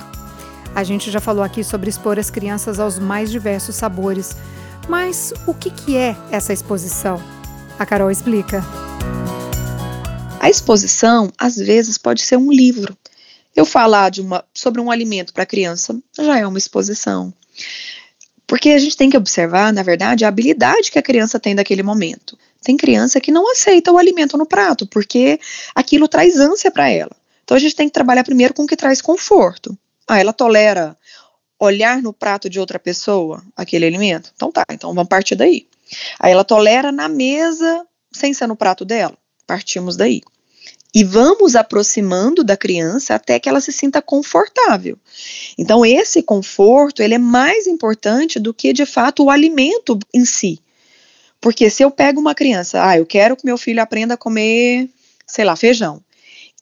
a 0.72 0.84
gente 0.84 1.10
já 1.10 1.18
falou 1.18 1.42
aqui 1.42 1.64
sobre 1.64 1.90
expor 1.90 2.16
as 2.16 2.30
crianças 2.30 2.78
aos 2.78 2.96
mais 2.96 3.28
diversos 3.28 3.74
sabores. 3.74 4.36
Mas 4.88 5.34
o 5.48 5.52
que, 5.52 5.68
que 5.68 5.96
é 5.96 6.16
essa 6.30 6.52
exposição? 6.52 7.20
A 7.76 7.84
Carol 7.84 8.08
explica. 8.08 8.64
A 10.38 10.48
exposição, 10.48 11.28
às 11.36 11.56
vezes, 11.56 11.98
pode 11.98 12.22
ser 12.22 12.36
um 12.36 12.52
livro. 12.52 12.96
Eu 13.56 13.66
falar 13.66 14.10
de 14.10 14.20
uma, 14.20 14.44
sobre 14.54 14.80
um 14.80 14.92
alimento 14.92 15.34
para 15.34 15.42
a 15.42 15.46
criança 15.46 16.00
já 16.16 16.38
é 16.38 16.46
uma 16.46 16.56
exposição. 16.58 17.34
Porque 18.46 18.68
a 18.68 18.78
gente 18.78 18.96
tem 18.96 19.10
que 19.10 19.16
observar, 19.16 19.72
na 19.72 19.82
verdade, 19.82 20.24
a 20.24 20.28
habilidade 20.28 20.92
que 20.92 21.00
a 21.00 21.02
criança 21.02 21.40
tem 21.40 21.52
naquele 21.52 21.82
momento. 21.82 22.38
Tem 22.64 22.76
criança 22.78 23.20
que 23.20 23.30
não 23.30 23.52
aceita 23.52 23.92
o 23.92 23.98
alimento 23.98 24.38
no 24.38 24.46
prato, 24.46 24.86
porque 24.86 25.38
aquilo 25.74 26.08
traz 26.08 26.40
ânsia 26.40 26.70
para 26.70 26.88
ela. 26.88 27.14
Então 27.44 27.54
a 27.56 27.60
gente 27.60 27.76
tem 27.76 27.86
que 27.86 27.92
trabalhar 27.92 28.24
primeiro 28.24 28.54
com 28.54 28.62
o 28.62 28.66
que 28.66 28.74
traz 28.74 29.02
conforto. 29.02 29.76
Ah, 30.08 30.18
ela 30.18 30.32
tolera 30.32 30.96
olhar 31.60 32.00
no 32.00 32.12
prato 32.12 32.48
de 32.48 32.58
outra 32.58 32.78
pessoa 32.78 33.44
aquele 33.54 33.84
alimento? 33.84 34.32
Então 34.34 34.50
tá, 34.50 34.64
então 34.70 34.94
vamos 34.94 35.08
partir 35.08 35.36
daí. 35.36 35.66
Aí 36.18 36.32
ela 36.32 36.42
tolera 36.42 36.90
na 36.90 37.06
mesa 37.06 37.86
sem 38.10 38.32
ser 38.32 38.46
no 38.46 38.56
prato 38.56 38.82
dela? 38.82 39.16
Partimos 39.46 39.94
daí. 39.94 40.22
E 40.94 41.04
vamos 41.04 41.56
aproximando 41.56 42.42
da 42.42 42.56
criança 42.56 43.14
até 43.14 43.38
que 43.38 43.48
ela 43.48 43.60
se 43.60 43.72
sinta 43.72 44.00
confortável. 44.00 44.96
Então 45.58 45.84
esse 45.84 46.22
conforto, 46.22 47.02
ele 47.02 47.14
é 47.14 47.18
mais 47.18 47.66
importante 47.66 48.38
do 48.40 48.54
que 48.54 48.72
de 48.72 48.86
fato 48.86 49.24
o 49.24 49.30
alimento 49.30 49.98
em 50.14 50.24
si. 50.24 50.60
Porque 51.44 51.68
se 51.68 51.82
eu 51.82 51.90
pego 51.90 52.18
uma 52.18 52.34
criança, 52.34 52.82
ah, 52.82 52.96
eu 52.96 53.04
quero 53.04 53.36
que 53.36 53.44
meu 53.44 53.58
filho 53.58 53.82
aprenda 53.82 54.14
a 54.14 54.16
comer, 54.16 54.88
sei 55.26 55.44
lá, 55.44 55.54
feijão. 55.54 56.02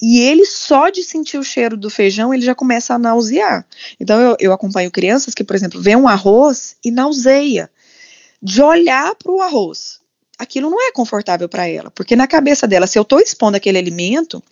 E 0.02 0.18
ele 0.18 0.44
só 0.44 0.88
de 0.88 1.04
sentir 1.04 1.38
o 1.38 1.44
cheiro 1.44 1.76
do 1.76 1.88
feijão, 1.88 2.34
ele 2.34 2.44
já 2.44 2.52
começa 2.52 2.92
a 2.92 2.98
nausear. 2.98 3.64
Então 4.00 4.20
eu, 4.20 4.36
eu 4.40 4.52
acompanho 4.52 4.90
crianças 4.90 5.34
que, 5.34 5.44
por 5.44 5.54
exemplo, 5.54 5.80
vê 5.80 5.94
um 5.94 6.08
arroz 6.08 6.74
e 6.84 6.90
nauseia. 6.90 7.70
De 8.42 8.60
olhar 8.60 9.14
para 9.14 9.30
o 9.30 9.40
arroz. 9.40 10.00
Aquilo 10.36 10.68
não 10.68 10.88
é 10.88 10.90
confortável 10.90 11.48
para 11.48 11.68
ela, 11.68 11.88
porque 11.92 12.16
na 12.16 12.26
cabeça 12.26 12.66
dela, 12.66 12.88
se 12.88 12.98
eu 12.98 13.02
estou 13.02 13.20
expondo 13.20 13.56
aquele 13.56 13.78
alimento, 13.78 14.42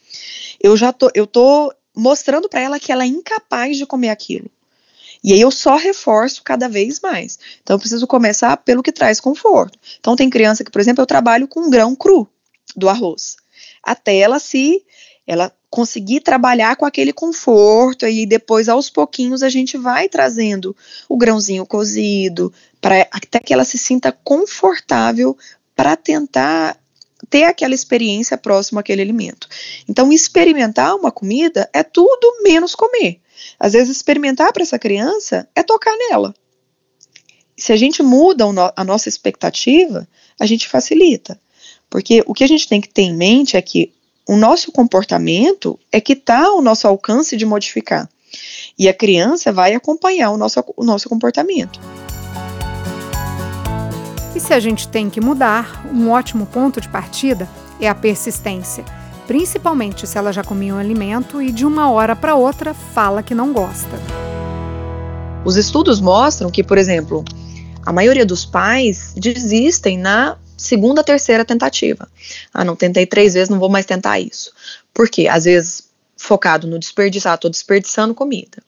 eu 0.60 0.76
já 0.76 0.92
tô, 0.92 1.10
eu 1.12 1.26
tô 1.26 1.74
mostrando 1.92 2.48
para 2.48 2.60
ela 2.60 2.78
que 2.78 2.92
ela 2.92 3.02
é 3.02 3.08
incapaz 3.08 3.76
de 3.76 3.84
comer 3.84 4.10
aquilo. 4.10 4.48
E 5.22 5.32
aí 5.32 5.40
eu 5.40 5.50
só 5.50 5.76
reforço 5.76 6.42
cada 6.42 6.68
vez 6.68 7.00
mais. 7.00 7.38
Então 7.62 7.74
eu 7.74 7.80
preciso 7.80 8.06
começar 8.06 8.56
pelo 8.58 8.82
que 8.82 8.92
traz 8.92 9.20
conforto. 9.20 9.78
Então 9.98 10.16
tem 10.16 10.30
criança 10.30 10.64
que, 10.64 10.70
por 10.70 10.80
exemplo, 10.80 11.02
eu 11.02 11.06
trabalho 11.06 11.46
com 11.46 11.68
grão 11.68 11.94
cru 11.94 12.28
do 12.74 12.88
arroz. 12.88 13.36
Até 13.82 14.16
ela 14.16 14.38
se 14.38 14.82
ela 15.26 15.52
conseguir 15.70 16.20
trabalhar 16.20 16.74
com 16.74 16.84
aquele 16.84 17.12
conforto 17.12 18.04
e 18.06 18.26
depois 18.26 18.68
aos 18.68 18.90
pouquinhos 18.90 19.42
a 19.42 19.48
gente 19.48 19.78
vai 19.78 20.08
trazendo 20.08 20.76
o 21.08 21.16
grãozinho 21.16 21.64
cozido 21.64 22.52
para 22.80 23.06
até 23.12 23.38
que 23.38 23.54
ela 23.54 23.64
se 23.64 23.78
sinta 23.78 24.10
confortável 24.10 25.38
para 25.76 25.94
tentar 25.94 26.76
ter 27.28 27.44
aquela 27.44 27.74
experiência 27.74 28.36
próxima 28.36 28.80
àquele 28.80 29.02
alimento. 29.02 29.48
Então 29.88 30.12
experimentar 30.12 30.96
uma 30.96 31.12
comida 31.12 31.68
é 31.72 31.84
tudo 31.84 32.42
menos 32.42 32.74
comer. 32.74 33.20
Às 33.58 33.72
vezes, 33.72 33.96
experimentar 33.96 34.52
para 34.52 34.62
essa 34.62 34.78
criança 34.78 35.48
é 35.54 35.62
tocar 35.62 35.94
nela. 35.96 36.34
Se 37.56 37.72
a 37.72 37.76
gente 37.76 38.02
muda 38.02 38.44
a 38.76 38.84
nossa 38.84 39.08
expectativa, 39.08 40.08
a 40.40 40.46
gente 40.46 40.68
facilita. 40.68 41.38
Porque 41.88 42.22
o 42.26 42.32
que 42.32 42.44
a 42.44 42.46
gente 42.46 42.68
tem 42.68 42.80
que 42.80 42.88
ter 42.88 43.02
em 43.02 43.14
mente 43.14 43.56
é 43.56 43.62
que 43.62 43.92
o 44.26 44.36
nosso 44.36 44.72
comportamento 44.72 45.78
é 45.90 46.00
que 46.00 46.14
está 46.14 46.46
ao 46.46 46.62
nosso 46.62 46.86
alcance 46.86 47.36
de 47.36 47.44
modificar. 47.44 48.08
E 48.78 48.88
a 48.88 48.94
criança 48.94 49.52
vai 49.52 49.74
acompanhar 49.74 50.30
o 50.30 50.38
nosso, 50.38 50.64
o 50.76 50.84
nosso 50.84 51.08
comportamento. 51.08 51.80
E 54.34 54.40
se 54.40 54.54
a 54.54 54.60
gente 54.60 54.88
tem 54.88 55.10
que 55.10 55.20
mudar, 55.20 55.84
um 55.92 56.10
ótimo 56.10 56.46
ponto 56.46 56.80
de 56.80 56.88
partida 56.88 57.48
é 57.80 57.88
a 57.88 57.94
persistência 57.94 58.99
principalmente 59.30 60.08
se 60.08 60.18
ela 60.18 60.32
já 60.32 60.42
comia 60.42 60.74
um 60.74 60.78
alimento 60.78 61.40
e 61.40 61.52
de 61.52 61.64
uma 61.64 61.88
hora 61.88 62.16
para 62.16 62.34
outra 62.34 62.74
fala 62.74 63.22
que 63.22 63.32
não 63.32 63.52
gosta. 63.52 63.96
Os 65.44 65.54
estudos 65.54 66.00
mostram 66.00 66.50
que, 66.50 66.64
por 66.64 66.76
exemplo, 66.76 67.24
a 67.86 67.92
maioria 67.92 68.26
dos 68.26 68.44
pais 68.44 69.14
desistem 69.16 69.96
na 69.96 70.36
segunda, 70.56 71.04
terceira 71.04 71.44
tentativa. 71.44 72.08
Ah, 72.52 72.64
não 72.64 72.74
tentei 72.74 73.06
três 73.06 73.34
vezes, 73.34 73.48
não 73.48 73.60
vou 73.60 73.68
mais 73.68 73.86
tentar 73.86 74.18
isso. 74.18 74.52
Por 74.92 75.08
quê? 75.08 75.28
Às 75.28 75.44
vezes 75.44 75.88
focado 76.16 76.66
no 76.66 76.76
desperdício, 76.76 77.30
ah, 77.30 77.36
tô 77.36 77.48
desperdiçando 77.48 78.12
comida. 78.12 78.60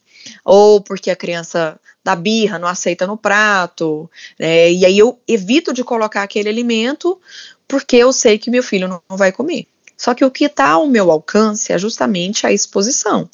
Ou 0.45 0.79
porque 0.79 1.11
a 1.11 1.15
criança 1.17 1.77
da 2.05 2.15
birra 2.15 2.57
não 2.57 2.69
aceita 2.69 3.05
no 3.05 3.17
prato, 3.17 4.09
né? 4.39 4.71
e 4.71 4.85
aí 4.85 4.97
eu 4.97 5.19
evito 5.27 5.73
de 5.73 5.83
colocar 5.83 6.23
aquele 6.23 6.47
alimento 6.47 7.19
porque 7.67 7.97
eu 7.97 8.13
sei 8.13 8.37
que 8.37 8.49
meu 8.49 8.63
filho 8.63 8.87
não 8.87 9.17
vai 9.17 9.33
comer. 9.33 9.67
Só 10.03 10.13
que 10.13 10.25
o 10.25 10.29
que 10.29 10.43
está 10.43 10.71
ao 10.71 10.85
meu 10.85 11.09
alcance 11.09 11.71
é 11.71 11.77
justamente 11.77 12.45
a 12.45 12.51
exposição, 12.51 13.29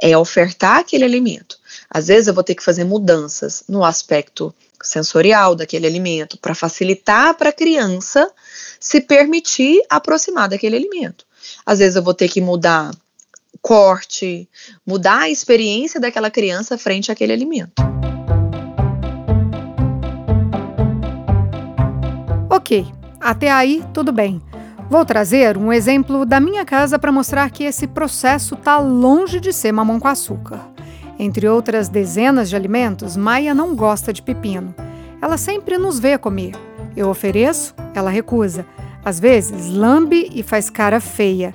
é 0.00 0.16
ofertar 0.16 0.78
aquele 0.78 1.04
alimento. 1.04 1.58
Às 1.90 2.06
vezes 2.06 2.26
eu 2.26 2.32
vou 2.32 2.42
ter 2.42 2.54
que 2.54 2.62
fazer 2.62 2.84
mudanças 2.84 3.64
no 3.68 3.84
aspecto 3.84 4.54
sensorial 4.82 5.54
daquele 5.54 5.86
alimento 5.86 6.38
para 6.38 6.54
facilitar 6.54 7.34
para 7.34 7.50
a 7.50 7.52
criança 7.52 8.30
se 8.80 9.02
permitir 9.02 9.82
aproximar 9.90 10.48
daquele 10.48 10.76
alimento. 10.76 11.26
Às 11.66 11.80
vezes 11.80 11.96
eu 11.96 12.02
vou 12.02 12.14
ter 12.14 12.30
que 12.30 12.40
mudar 12.40 12.92
corte, 13.60 14.48
mudar 14.86 15.18
a 15.18 15.28
experiência 15.28 16.00
daquela 16.00 16.30
criança 16.30 16.78
frente 16.78 17.12
àquele 17.12 17.34
alimento. 17.34 17.74
Ok, 22.48 22.86
até 23.20 23.50
aí 23.50 23.84
tudo 23.92 24.12
bem. 24.12 24.40
Vou 24.88 25.04
trazer 25.04 25.56
um 25.56 25.72
exemplo 25.72 26.24
da 26.24 26.38
minha 26.38 26.64
casa 26.64 26.96
para 26.96 27.10
mostrar 27.10 27.50
que 27.50 27.64
esse 27.64 27.88
processo 27.88 28.54
está 28.54 28.78
longe 28.78 29.40
de 29.40 29.52
ser 29.52 29.72
mamão 29.72 29.98
com 29.98 30.06
açúcar. 30.06 30.60
Entre 31.18 31.48
outras 31.48 31.88
dezenas 31.88 32.48
de 32.48 32.54
alimentos, 32.54 33.16
Maia 33.16 33.52
não 33.52 33.74
gosta 33.74 34.12
de 34.12 34.22
pepino. 34.22 34.72
Ela 35.20 35.36
sempre 35.36 35.76
nos 35.76 35.98
vê 35.98 36.16
comer. 36.16 36.52
Eu 36.96 37.08
ofereço, 37.08 37.74
ela 37.94 38.10
recusa. 38.10 38.64
Às 39.04 39.18
vezes, 39.18 39.68
lambe 39.70 40.30
e 40.32 40.42
faz 40.44 40.70
cara 40.70 41.00
feia. 41.00 41.52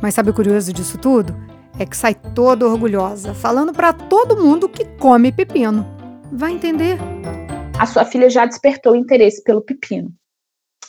Mas 0.00 0.14
sabe 0.14 0.30
o 0.30 0.34
curioso 0.34 0.72
disso 0.72 0.98
tudo? 0.98 1.36
É 1.78 1.86
que 1.86 1.96
sai 1.96 2.14
toda 2.14 2.66
orgulhosa, 2.66 3.32
falando 3.32 3.72
para 3.72 3.92
todo 3.92 4.42
mundo 4.42 4.68
que 4.68 4.84
come 4.98 5.30
pepino. 5.30 5.86
Vai 6.32 6.52
entender? 6.52 6.98
A 7.78 7.86
sua 7.86 8.04
filha 8.04 8.28
já 8.28 8.44
despertou 8.44 8.96
interesse 8.96 9.42
pelo 9.44 9.62
pepino. 9.62 10.12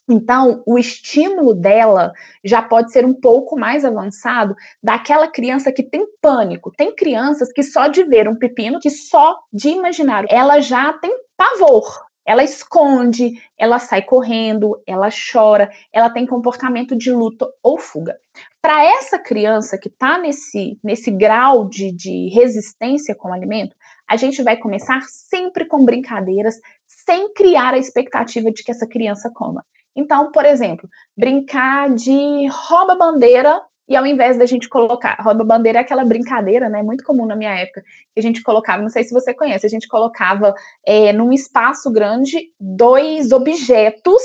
Então, 0.09 0.61
o 0.65 0.77
estímulo 0.77 1.53
dela 1.53 2.11
já 2.43 2.61
pode 2.61 2.91
ser 2.91 3.05
um 3.05 3.13
pouco 3.13 3.57
mais 3.57 3.85
avançado 3.85 4.53
daquela 4.81 5.29
criança 5.29 5.71
que 5.71 5.81
tem 5.81 6.05
pânico. 6.21 6.71
Tem 6.75 6.93
crianças 6.93 7.51
que 7.53 7.63
só 7.63 7.87
de 7.87 8.03
ver 8.03 8.27
um 8.27 8.37
pepino, 8.37 8.79
que 8.79 8.89
só 8.89 9.39
de 9.51 9.69
imaginar, 9.69 10.25
ela 10.29 10.59
já 10.59 10.91
tem 10.93 11.15
pavor. 11.37 12.05
Ela 12.25 12.43
esconde, 12.43 13.33
ela 13.57 13.79
sai 13.79 14.01
correndo, 14.01 14.81
ela 14.87 15.09
chora, 15.09 15.69
ela 15.91 16.09
tem 16.09 16.25
comportamento 16.25 16.95
de 16.95 17.11
luta 17.11 17.49
ou 17.61 17.77
fuga. 17.77 18.17
Para 18.61 18.83
essa 18.83 19.19
criança 19.19 19.77
que 19.77 19.89
está 19.89 20.17
nesse, 20.17 20.79
nesse 20.81 21.11
grau 21.11 21.67
de, 21.67 21.91
de 21.91 22.29
resistência 22.29 23.13
com 23.13 23.29
o 23.29 23.33
alimento, 23.33 23.75
a 24.07 24.15
gente 24.15 24.41
vai 24.41 24.55
começar 24.55 25.01
sempre 25.01 25.65
com 25.65 25.83
brincadeiras, 25.83 26.55
sem 26.87 27.33
criar 27.33 27.73
a 27.73 27.77
expectativa 27.77 28.51
de 28.51 28.63
que 28.63 28.71
essa 28.71 28.87
criança 28.87 29.29
coma. 29.33 29.65
Então, 29.95 30.31
por 30.31 30.45
exemplo, 30.45 30.89
brincar 31.15 31.93
de 31.93 32.47
rouba-bandeira 32.47 33.61
e 33.87 33.95
ao 33.95 34.05
invés 34.05 34.37
da 34.37 34.45
gente 34.45 34.69
colocar, 34.69 35.17
rouba-bandeira 35.19 35.79
é 35.79 35.81
aquela 35.81 36.05
brincadeira, 36.05 36.69
né, 36.69 36.81
muito 36.81 37.03
comum 37.03 37.25
na 37.25 37.35
minha 37.35 37.53
época, 37.53 37.81
que 38.13 38.19
a 38.19 38.21
gente 38.21 38.41
colocava, 38.41 38.81
não 38.81 38.89
sei 38.89 39.03
se 39.03 39.13
você 39.13 39.33
conhece, 39.33 39.65
a 39.65 39.69
gente 39.69 39.87
colocava 39.87 40.53
é, 40.85 41.11
num 41.11 41.33
espaço 41.33 41.91
grande 41.91 42.53
dois 42.59 43.31
objetos, 43.31 44.21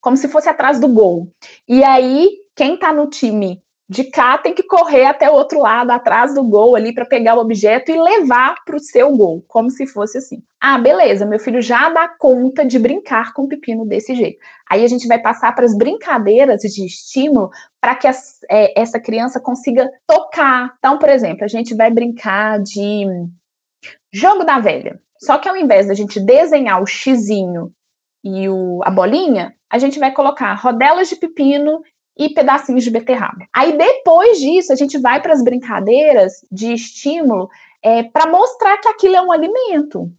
como 0.00 0.16
se 0.16 0.28
fosse 0.28 0.48
atrás 0.48 0.80
do 0.80 0.88
gol. 0.88 1.28
E 1.68 1.82
aí, 1.82 2.30
quem 2.54 2.78
tá 2.78 2.92
no 2.92 3.08
time 3.08 3.60
de 3.90 4.04
cá 4.04 4.38
tem 4.38 4.54
que 4.54 4.62
correr 4.62 5.06
até 5.06 5.28
o 5.28 5.34
outro 5.34 5.58
lado, 5.58 5.90
atrás 5.90 6.32
do 6.32 6.44
gol 6.44 6.76
ali, 6.76 6.94
para 6.94 7.04
pegar 7.04 7.34
o 7.34 7.40
objeto 7.40 7.90
e 7.90 8.00
levar 8.00 8.54
para 8.64 8.76
o 8.76 8.80
seu 8.80 9.16
gol, 9.16 9.44
como 9.48 9.68
se 9.68 9.84
fosse 9.84 10.16
assim. 10.16 10.44
Ah, 10.60 10.78
beleza, 10.78 11.26
meu 11.26 11.40
filho 11.40 11.60
já 11.60 11.90
dá 11.90 12.06
conta 12.06 12.64
de 12.64 12.78
brincar 12.78 13.32
com 13.32 13.42
o 13.42 13.48
pepino 13.48 13.84
desse 13.84 14.14
jeito. 14.14 14.38
Aí 14.70 14.84
a 14.84 14.88
gente 14.88 15.08
vai 15.08 15.18
passar 15.18 15.52
para 15.56 15.64
as 15.64 15.76
brincadeiras 15.76 16.60
de 16.60 16.86
estímulo 16.86 17.50
para 17.80 17.96
que 17.96 18.06
as, 18.06 18.38
é, 18.48 18.80
essa 18.80 19.00
criança 19.00 19.40
consiga 19.40 19.90
tocar. 20.06 20.72
Então, 20.78 20.96
por 20.96 21.08
exemplo, 21.08 21.44
a 21.44 21.48
gente 21.48 21.74
vai 21.74 21.90
brincar 21.90 22.62
de 22.62 23.06
jogo 24.12 24.44
da 24.44 24.60
velha. 24.60 25.00
Só 25.18 25.36
que 25.36 25.48
ao 25.48 25.56
invés 25.56 25.88
da 25.88 25.94
gente 25.94 26.20
desenhar 26.20 26.80
o 26.80 26.86
xizinho 26.86 27.72
e 28.22 28.48
o, 28.48 28.82
a 28.84 28.90
bolinha, 28.90 29.52
a 29.68 29.78
gente 29.78 29.98
vai 29.98 30.12
colocar 30.12 30.54
rodelas 30.54 31.08
de 31.08 31.16
pepino 31.16 31.82
e 32.20 32.28
pedacinhos 32.28 32.84
de 32.84 32.90
beterraba. 32.90 33.46
Aí 33.50 33.78
depois 33.78 34.38
disso, 34.38 34.70
a 34.70 34.76
gente 34.76 34.98
vai 34.98 35.22
para 35.22 35.32
as 35.32 35.42
brincadeiras 35.42 36.44
de 36.52 36.74
estímulo 36.74 37.48
é, 37.82 38.02
para 38.02 38.30
mostrar 38.30 38.76
que 38.76 38.88
aquilo 38.88 39.16
é 39.16 39.22
um 39.22 39.32
alimento. 39.32 40.12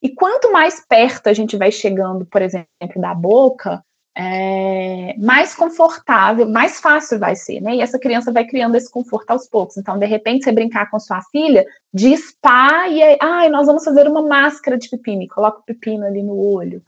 E 0.00 0.08
quanto 0.08 0.52
mais 0.52 0.80
perto 0.86 1.26
a 1.26 1.32
gente 1.32 1.56
vai 1.56 1.72
chegando, 1.72 2.24
por 2.24 2.40
exemplo, 2.40 2.68
da 3.00 3.12
boca, 3.12 3.82
é, 4.16 5.16
mais 5.18 5.52
confortável, 5.52 6.48
mais 6.48 6.80
fácil 6.80 7.18
vai 7.18 7.34
ser, 7.34 7.60
né? 7.60 7.74
E 7.74 7.80
essa 7.80 7.98
criança 7.98 8.30
vai 8.30 8.44
criando 8.44 8.76
esse 8.76 8.88
conforto 8.88 9.32
aos 9.32 9.48
poucos. 9.48 9.76
Então, 9.76 9.98
de 9.98 10.06
repente, 10.06 10.44
você 10.44 10.52
brincar 10.52 10.88
com 10.88 11.00
sua 11.00 11.20
filha, 11.32 11.66
de 11.92 12.16
spa 12.16 12.86
e 12.88 13.02
aí, 13.02 13.48
nós 13.48 13.66
vamos 13.66 13.84
fazer 13.84 14.06
uma 14.06 14.22
máscara 14.22 14.78
de 14.78 14.88
pepino, 14.88 15.22
e 15.22 15.28
coloca 15.28 15.58
o 15.58 15.64
pepino 15.64 16.06
ali 16.06 16.22
no 16.22 16.38
olho 16.38 16.80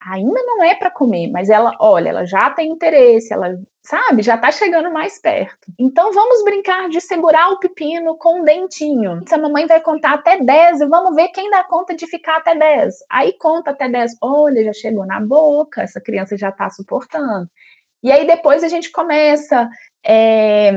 ainda 0.00 0.42
não 0.44 0.62
é 0.62 0.74
para 0.74 0.90
comer, 0.90 1.28
mas 1.28 1.50
ela, 1.50 1.74
olha, 1.80 2.10
ela 2.10 2.24
já 2.24 2.50
tem 2.50 2.70
interesse, 2.70 3.32
ela, 3.32 3.58
sabe, 3.82 4.22
já 4.22 4.38
tá 4.38 4.50
chegando 4.52 4.90
mais 4.92 5.20
perto. 5.20 5.72
Então 5.78 6.12
vamos 6.12 6.44
brincar 6.44 6.88
de 6.88 7.00
segurar 7.00 7.50
o 7.50 7.58
pepino 7.58 8.16
com 8.16 8.40
um 8.40 8.44
dentinho. 8.44 9.20
Se 9.26 9.34
a 9.34 9.38
mamãe 9.38 9.66
vai 9.66 9.80
contar 9.80 10.14
até 10.14 10.38
10, 10.38 10.80
vamos 10.88 11.14
ver 11.14 11.28
quem 11.28 11.50
dá 11.50 11.64
conta 11.64 11.94
de 11.94 12.06
ficar 12.06 12.36
até 12.36 12.54
10. 12.54 12.94
Aí 13.10 13.32
conta 13.38 13.70
até 13.70 13.88
10, 13.88 14.16
olha, 14.22 14.64
já 14.64 14.72
chegou 14.72 15.04
na 15.04 15.20
boca, 15.20 15.82
essa 15.82 16.00
criança 16.00 16.36
já 16.36 16.52
tá 16.52 16.70
suportando. 16.70 17.48
E 18.02 18.12
aí 18.12 18.26
depois 18.26 18.62
a 18.62 18.68
gente 18.68 18.92
começa 18.92 19.68
é, 20.06 20.70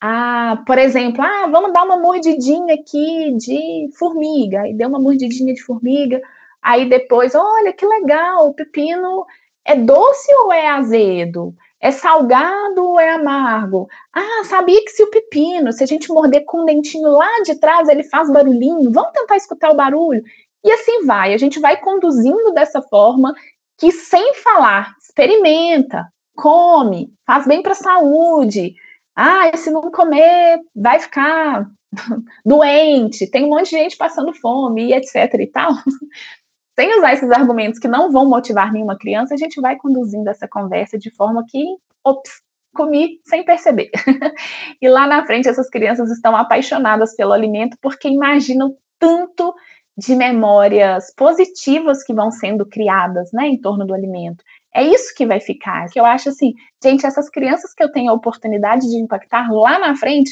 a, 0.00 0.62
por 0.64 0.78
exemplo, 0.78 1.22
ah, 1.22 1.48
vamos 1.50 1.72
dar 1.72 1.84
uma 1.84 1.96
mordidinha 1.96 2.74
aqui 2.74 3.34
de 3.36 3.88
formiga. 3.98 4.68
E 4.68 4.74
deu 4.74 4.88
uma 4.88 5.00
mordidinha 5.00 5.52
de 5.52 5.62
formiga 5.62 6.22
Aí 6.66 6.88
depois, 6.88 7.32
olha 7.36 7.72
que 7.72 7.86
legal, 7.86 8.48
o 8.48 8.52
pepino 8.52 9.24
é 9.64 9.76
doce 9.76 10.34
ou 10.34 10.52
é 10.52 10.66
azedo? 10.66 11.54
É 11.80 11.92
salgado 11.92 12.84
ou 12.84 12.98
é 12.98 13.10
amargo? 13.10 13.86
Ah, 14.12 14.42
sabia 14.46 14.82
que 14.84 14.90
se 14.90 15.00
o 15.00 15.10
pepino, 15.10 15.72
se 15.72 15.84
a 15.84 15.86
gente 15.86 16.08
morder 16.08 16.44
com 16.44 16.62
um 16.62 16.64
dentinho 16.64 17.08
lá 17.08 17.40
de 17.44 17.54
trás, 17.60 17.88
ele 17.88 18.02
faz 18.02 18.28
barulhinho? 18.32 18.90
Vamos 18.90 19.12
tentar 19.12 19.36
escutar 19.36 19.70
o 19.70 19.76
barulho? 19.76 20.24
E 20.64 20.72
assim 20.72 21.06
vai, 21.06 21.34
a 21.34 21.38
gente 21.38 21.60
vai 21.60 21.80
conduzindo 21.80 22.52
dessa 22.52 22.82
forma 22.82 23.32
que 23.78 23.92
sem 23.92 24.34
falar, 24.34 24.92
experimenta, 25.00 26.04
come, 26.34 27.12
faz 27.24 27.46
bem 27.46 27.62
para 27.62 27.72
a 27.72 27.76
saúde. 27.76 28.74
Ah, 29.14 29.56
se 29.56 29.70
não 29.70 29.88
comer, 29.92 30.58
vai 30.74 30.98
ficar 30.98 31.68
doente, 32.44 33.30
tem 33.30 33.44
um 33.44 33.50
monte 33.50 33.70
de 33.70 33.76
gente 33.76 33.96
passando 33.96 34.34
fome 34.34 34.86
e 34.86 34.94
etc 34.94 35.32
e 35.38 35.46
tal 35.46 35.72
sem 36.78 36.98
usar 36.98 37.14
esses 37.14 37.30
argumentos 37.30 37.80
que 37.80 37.88
não 37.88 38.12
vão 38.12 38.26
motivar 38.26 38.72
nenhuma 38.72 38.98
criança, 38.98 39.34
a 39.34 39.36
gente 39.36 39.60
vai 39.60 39.76
conduzindo 39.76 40.28
essa 40.28 40.46
conversa 40.46 40.98
de 40.98 41.10
forma 41.10 41.44
que, 41.48 41.64
ops, 42.04 42.30
comi 42.74 43.18
sem 43.24 43.44
perceber. 43.44 43.90
e 44.80 44.88
lá 44.88 45.06
na 45.06 45.24
frente, 45.24 45.48
essas 45.48 45.70
crianças 45.70 46.10
estão 46.10 46.36
apaixonadas 46.36 47.16
pelo 47.16 47.32
alimento 47.32 47.78
porque 47.80 48.08
imaginam 48.08 48.76
tanto 48.98 49.54
de 49.98 50.14
memórias 50.14 51.12
positivas 51.16 52.04
que 52.04 52.12
vão 52.12 52.30
sendo 52.30 52.66
criadas, 52.66 53.30
né, 53.32 53.48
em 53.48 53.58
torno 53.58 53.86
do 53.86 53.94
alimento. 53.94 54.44
É 54.74 54.82
isso 54.82 55.14
que 55.16 55.24
vai 55.24 55.40
ficar. 55.40 55.88
Que 55.88 55.98
eu 55.98 56.04
acho 56.04 56.28
assim, 56.28 56.52
gente, 56.84 57.06
essas 57.06 57.30
crianças 57.30 57.72
que 57.72 57.82
eu 57.82 57.90
tenho 57.90 58.10
a 58.10 58.14
oportunidade 58.14 58.82
de 58.82 58.96
impactar 58.96 59.50
lá 59.50 59.78
na 59.78 59.96
frente, 59.96 60.30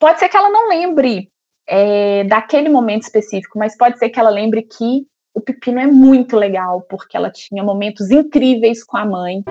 pode 0.00 0.18
ser 0.18 0.28
que 0.28 0.36
ela 0.36 0.50
não 0.50 0.68
lembre 0.68 1.30
é, 1.68 2.24
daquele 2.24 2.68
momento 2.68 3.04
específico, 3.04 3.56
mas 3.56 3.76
pode 3.76 3.96
ser 3.96 4.10
que 4.10 4.18
ela 4.18 4.30
lembre 4.30 4.62
que 4.62 5.06
o 5.32 5.40
Pepino 5.40 5.78
é 5.78 5.86
muito 5.86 6.36
legal, 6.36 6.82
porque 6.82 7.16
ela 7.16 7.30
tinha 7.30 7.62
momentos 7.62 8.10
incríveis 8.10 8.82
com 8.82 8.96
a 8.96 9.04
mãe. 9.04 9.44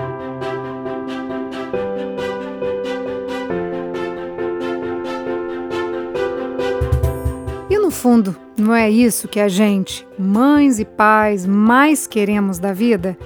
E 7.68 7.78
no 7.78 7.90
fundo, 7.90 8.36
não 8.58 8.74
é 8.74 8.90
isso 8.90 9.28
que 9.28 9.40
a 9.40 9.48
gente, 9.48 10.06
mães 10.18 10.78
e 10.78 10.84
pais, 10.84 11.46
mais 11.46 12.06
queremos 12.06 12.58
da 12.58 12.72
vida? 12.72 13.16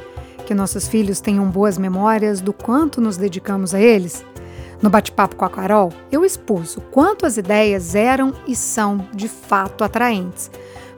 Que 0.46 0.54
nossos 0.54 0.86
filhos 0.86 1.20
tenham 1.20 1.46
boas 1.50 1.76
memórias 1.76 2.40
do 2.40 2.52
quanto 2.52 3.00
nos 3.00 3.16
dedicamos 3.16 3.74
a 3.74 3.80
eles? 3.80 4.24
No 4.80 4.90
bate-papo 4.90 5.34
com 5.34 5.44
a 5.44 5.50
Carol, 5.50 5.90
eu 6.12 6.24
expus 6.24 6.76
o 6.76 6.80
quanto 6.82 7.24
as 7.24 7.38
ideias 7.38 7.94
eram 7.94 8.34
e 8.46 8.54
são 8.54 9.08
de 9.14 9.28
fato 9.28 9.82
atraentes 9.82 10.50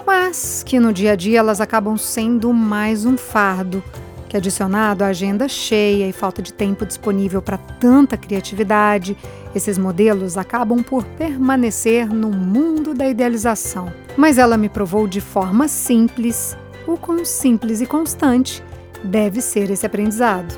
mas 0.07 0.63
que 0.63 0.79
no 0.79 0.93
dia 0.93 1.13
a 1.13 1.17
dia 1.17 1.41
elas 1.41 1.61
acabam 1.61 1.99
sendo 1.99 2.53
mais 2.53 3.05
um 3.05 3.17
fardo, 3.17 3.83
que 4.29 4.37
adicionado 4.37 5.03
à 5.03 5.09
agenda 5.09 5.49
cheia 5.49 6.09
e 6.09 6.13
falta 6.13 6.41
de 6.41 6.53
tempo 6.53 6.87
disponível 6.87 7.43
para 7.43 7.59
tanta 7.59 8.17
criatividade, 8.17 9.17
esses 9.53 9.77
modelos 9.77 10.37
acabam 10.37 10.83
por 10.83 11.05
permanecer 11.05 12.09
no 12.09 12.31
mundo 12.31 12.95
da 12.95 13.09
idealização. 13.09 13.93
Mas 14.17 14.39
ela 14.39 14.57
me 14.57 14.69
provou 14.69 15.09
de 15.09 15.21
forma 15.21 15.67
simples 15.67 16.57
o 16.87 16.97
quão 16.97 17.25
simples 17.25 17.81
e 17.81 17.87
constante 17.87 18.63
deve 19.03 19.41
ser 19.41 19.71
esse 19.71 19.85
aprendizado. 19.85 20.57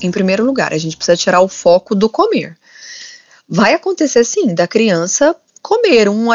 Em 0.00 0.10
primeiro 0.10 0.44
lugar, 0.44 0.72
a 0.72 0.78
gente 0.78 0.96
precisa 0.96 1.16
tirar 1.16 1.40
o 1.40 1.48
foco 1.48 1.94
do 1.94 2.08
comer. 2.08 2.56
Vai 3.48 3.74
acontecer 3.74 4.24
sim 4.24 4.54
da 4.54 4.66
criança 4.66 5.36
comer 5.64 6.10
um 6.10 6.26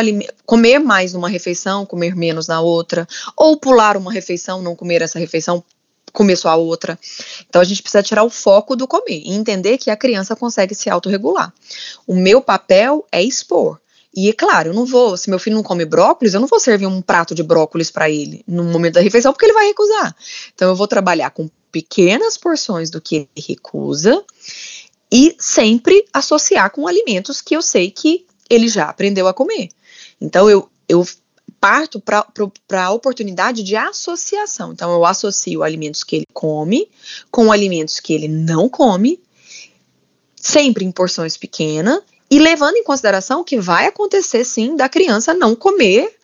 comer 0.43 0.79
mais 0.79 1.13
numa 1.13 1.29
refeição, 1.29 1.85
comer 1.85 2.15
menos 2.15 2.47
na 2.47 2.61
outra, 2.61 3.07
ou 3.37 3.55
pular 3.55 3.95
uma 3.95 4.11
refeição, 4.11 4.59
não 4.59 4.75
comer 4.75 5.03
essa 5.03 5.19
refeição, 5.19 5.63
comer 6.11 6.35
só 6.35 6.49
a 6.49 6.55
outra. 6.55 6.97
Então 7.47 7.61
a 7.61 7.63
gente 7.63 7.83
precisa 7.83 8.01
tirar 8.01 8.23
o 8.23 8.29
foco 8.31 8.75
do 8.75 8.87
comer 8.87 9.21
e 9.23 9.33
entender 9.33 9.77
que 9.77 9.91
a 9.91 9.95
criança 9.95 10.35
consegue 10.35 10.73
se 10.73 10.89
autorregular. 10.89 11.53
O 12.07 12.15
meu 12.15 12.41
papel 12.41 13.05
é 13.11 13.21
expor. 13.21 13.79
E 14.15 14.29
é 14.29 14.33
claro, 14.33 14.69
eu 14.69 14.73
não 14.73 14.87
vou, 14.87 15.15
se 15.15 15.29
meu 15.29 15.37
filho 15.37 15.55
não 15.55 15.61
come 15.61 15.85
brócolis, 15.85 16.33
eu 16.33 16.39
não 16.39 16.47
vou 16.47 16.59
servir 16.59 16.87
um 16.87 16.99
prato 16.99 17.35
de 17.35 17.43
brócolis 17.43 17.91
para 17.91 18.09
ele 18.09 18.43
no 18.47 18.63
momento 18.63 18.95
da 18.95 19.01
refeição, 19.01 19.31
porque 19.31 19.45
ele 19.45 19.53
vai 19.53 19.67
recusar. 19.67 20.15
Então 20.55 20.69
eu 20.69 20.75
vou 20.75 20.87
trabalhar 20.87 21.29
com 21.29 21.47
pequenas 21.71 22.35
porções 22.35 22.89
do 22.89 22.99
que 22.99 23.15
ele 23.15 23.45
recusa 23.47 24.25
e 25.11 25.35
sempre 25.37 26.03
associar 26.11 26.71
com 26.71 26.87
alimentos 26.87 27.41
que 27.41 27.55
eu 27.55 27.61
sei 27.61 27.91
que 27.91 28.25
ele 28.49 28.67
já 28.67 28.85
aprendeu 28.85 29.27
a 29.27 29.33
comer. 29.33 29.69
Então 30.19 30.49
eu, 30.49 30.69
eu 30.87 31.05
parto 31.59 31.99
para 31.99 32.85
a 32.85 32.91
oportunidade 32.91 33.63
de 33.63 33.75
associação. 33.75 34.71
Então 34.71 34.91
eu 34.91 35.05
associo 35.05 35.63
alimentos 35.63 36.03
que 36.03 36.17
ele 36.17 36.25
come 36.33 36.89
com 37.29 37.51
alimentos 37.51 37.99
que 37.99 38.13
ele 38.13 38.27
não 38.27 38.69
come, 38.69 39.19
sempre 40.35 40.85
em 40.85 40.91
porções 40.91 41.37
pequenas, 41.37 42.01
e 42.31 42.39
levando 42.39 42.75
em 42.75 42.83
consideração 42.83 43.43
que 43.43 43.59
vai 43.59 43.87
acontecer 43.87 44.43
sim 44.43 44.75
da 44.75 44.87
criança 44.87 45.33
não 45.33 45.55
comer 45.55 46.15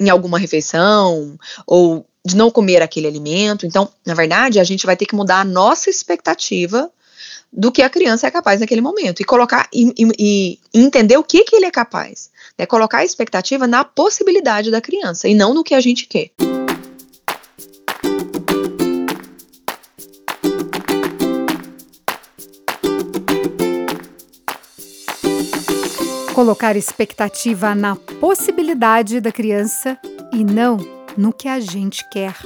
em 0.00 0.08
alguma 0.08 0.38
refeição 0.38 1.38
ou 1.66 2.06
de 2.24 2.36
não 2.36 2.50
comer 2.50 2.82
aquele 2.82 3.06
alimento. 3.06 3.66
Então, 3.66 3.88
na 4.04 4.14
verdade, 4.14 4.58
a 4.58 4.64
gente 4.64 4.84
vai 4.84 4.96
ter 4.96 5.06
que 5.06 5.14
mudar 5.14 5.40
a 5.40 5.44
nossa 5.44 5.88
expectativa 5.88 6.90
do 7.52 7.72
que 7.72 7.82
a 7.82 7.90
criança 7.90 8.26
é 8.26 8.30
capaz 8.30 8.60
naquele 8.60 8.80
momento 8.80 9.20
e 9.20 9.24
colocar 9.24 9.68
e, 9.72 9.92
e, 9.98 10.08
e 10.18 10.58
entender 10.74 11.16
o 11.16 11.24
que, 11.24 11.44
que 11.44 11.56
ele 11.56 11.66
é 11.66 11.70
capaz. 11.70 12.30
Né? 12.58 12.66
Colocar 12.66 12.98
a 12.98 13.04
expectativa 13.04 13.66
na 13.66 13.84
possibilidade 13.84 14.70
da 14.70 14.80
criança 14.80 15.28
e 15.28 15.34
não 15.34 15.54
no 15.54 15.64
que 15.64 15.74
a 15.74 15.80
gente 15.80 16.06
quer. 16.06 16.30
Colocar 26.34 26.76
expectativa 26.76 27.74
na 27.74 27.96
possibilidade 27.96 29.22
da 29.22 29.32
criança 29.32 29.98
e 30.30 30.44
não 30.44 30.76
no 31.16 31.32
que 31.32 31.48
a 31.48 31.58
gente 31.58 32.06
quer. 32.10 32.36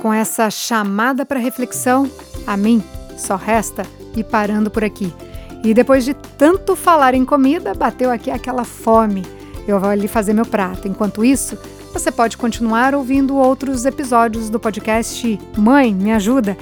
Com 0.00 0.10
essa 0.10 0.50
chamada 0.50 1.26
para 1.26 1.38
reflexão, 1.38 2.10
a 2.46 2.56
mim 2.56 2.82
só 3.18 3.36
resta 3.36 3.86
ir 4.20 4.24
parando 4.24 4.70
por 4.70 4.84
aqui. 4.84 5.12
E 5.64 5.72
depois 5.72 6.04
de 6.04 6.14
tanto 6.14 6.74
falar 6.74 7.14
em 7.14 7.24
comida, 7.24 7.72
bateu 7.74 8.10
aqui 8.10 8.30
aquela 8.30 8.64
fome. 8.64 9.24
Eu 9.66 9.78
vou 9.78 9.88
ali 9.88 10.08
fazer 10.08 10.32
meu 10.32 10.44
prato. 10.44 10.88
Enquanto 10.88 11.24
isso, 11.24 11.56
você 11.92 12.10
pode 12.10 12.36
continuar 12.36 12.94
ouvindo 12.94 13.36
outros 13.36 13.84
episódios 13.84 14.50
do 14.50 14.58
podcast 14.58 15.38
Mãe, 15.56 15.94
me 15.94 16.10
ajuda. 16.12 16.56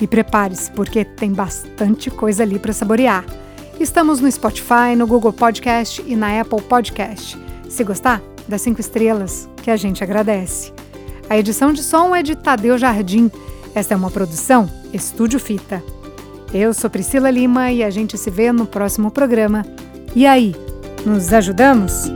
E 0.00 0.06
prepare-se, 0.06 0.70
porque 0.72 1.04
tem 1.04 1.32
bastante 1.32 2.10
coisa 2.10 2.42
ali 2.42 2.58
para 2.58 2.72
saborear. 2.72 3.24
Estamos 3.80 4.20
no 4.20 4.30
Spotify, 4.30 4.94
no 4.96 5.06
Google 5.06 5.32
Podcast 5.32 6.02
e 6.06 6.16
na 6.16 6.40
Apple 6.40 6.62
Podcast. 6.62 7.38
Se 7.68 7.84
gostar, 7.84 8.22
dá 8.48 8.56
cinco 8.58 8.80
estrelas, 8.80 9.48
que 9.62 9.70
a 9.70 9.76
gente 9.76 10.02
agradece. 10.02 10.72
A 11.28 11.36
edição 11.36 11.72
de 11.72 11.82
som 11.82 12.14
é 12.14 12.22
de 12.22 12.36
Tadeu 12.36 12.78
Jardim. 12.78 13.30
Esta 13.74 13.94
é 13.94 13.96
uma 13.96 14.10
produção 14.10 14.70
Estúdio 14.92 15.40
Fita. 15.40 15.95
Eu 16.52 16.72
sou 16.72 16.88
Priscila 16.88 17.30
Lima 17.30 17.70
e 17.70 17.82
a 17.82 17.90
gente 17.90 18.16
se 18.16 18.30
vê 18.30 18.52
no 18.52 18.66
próximo 18.66 19.10
programa. 19.10 19.64
E 20.14 20.26
aí, 20.26 20.54
nos 21.04 21.32
ajudamos? 21.32 22.10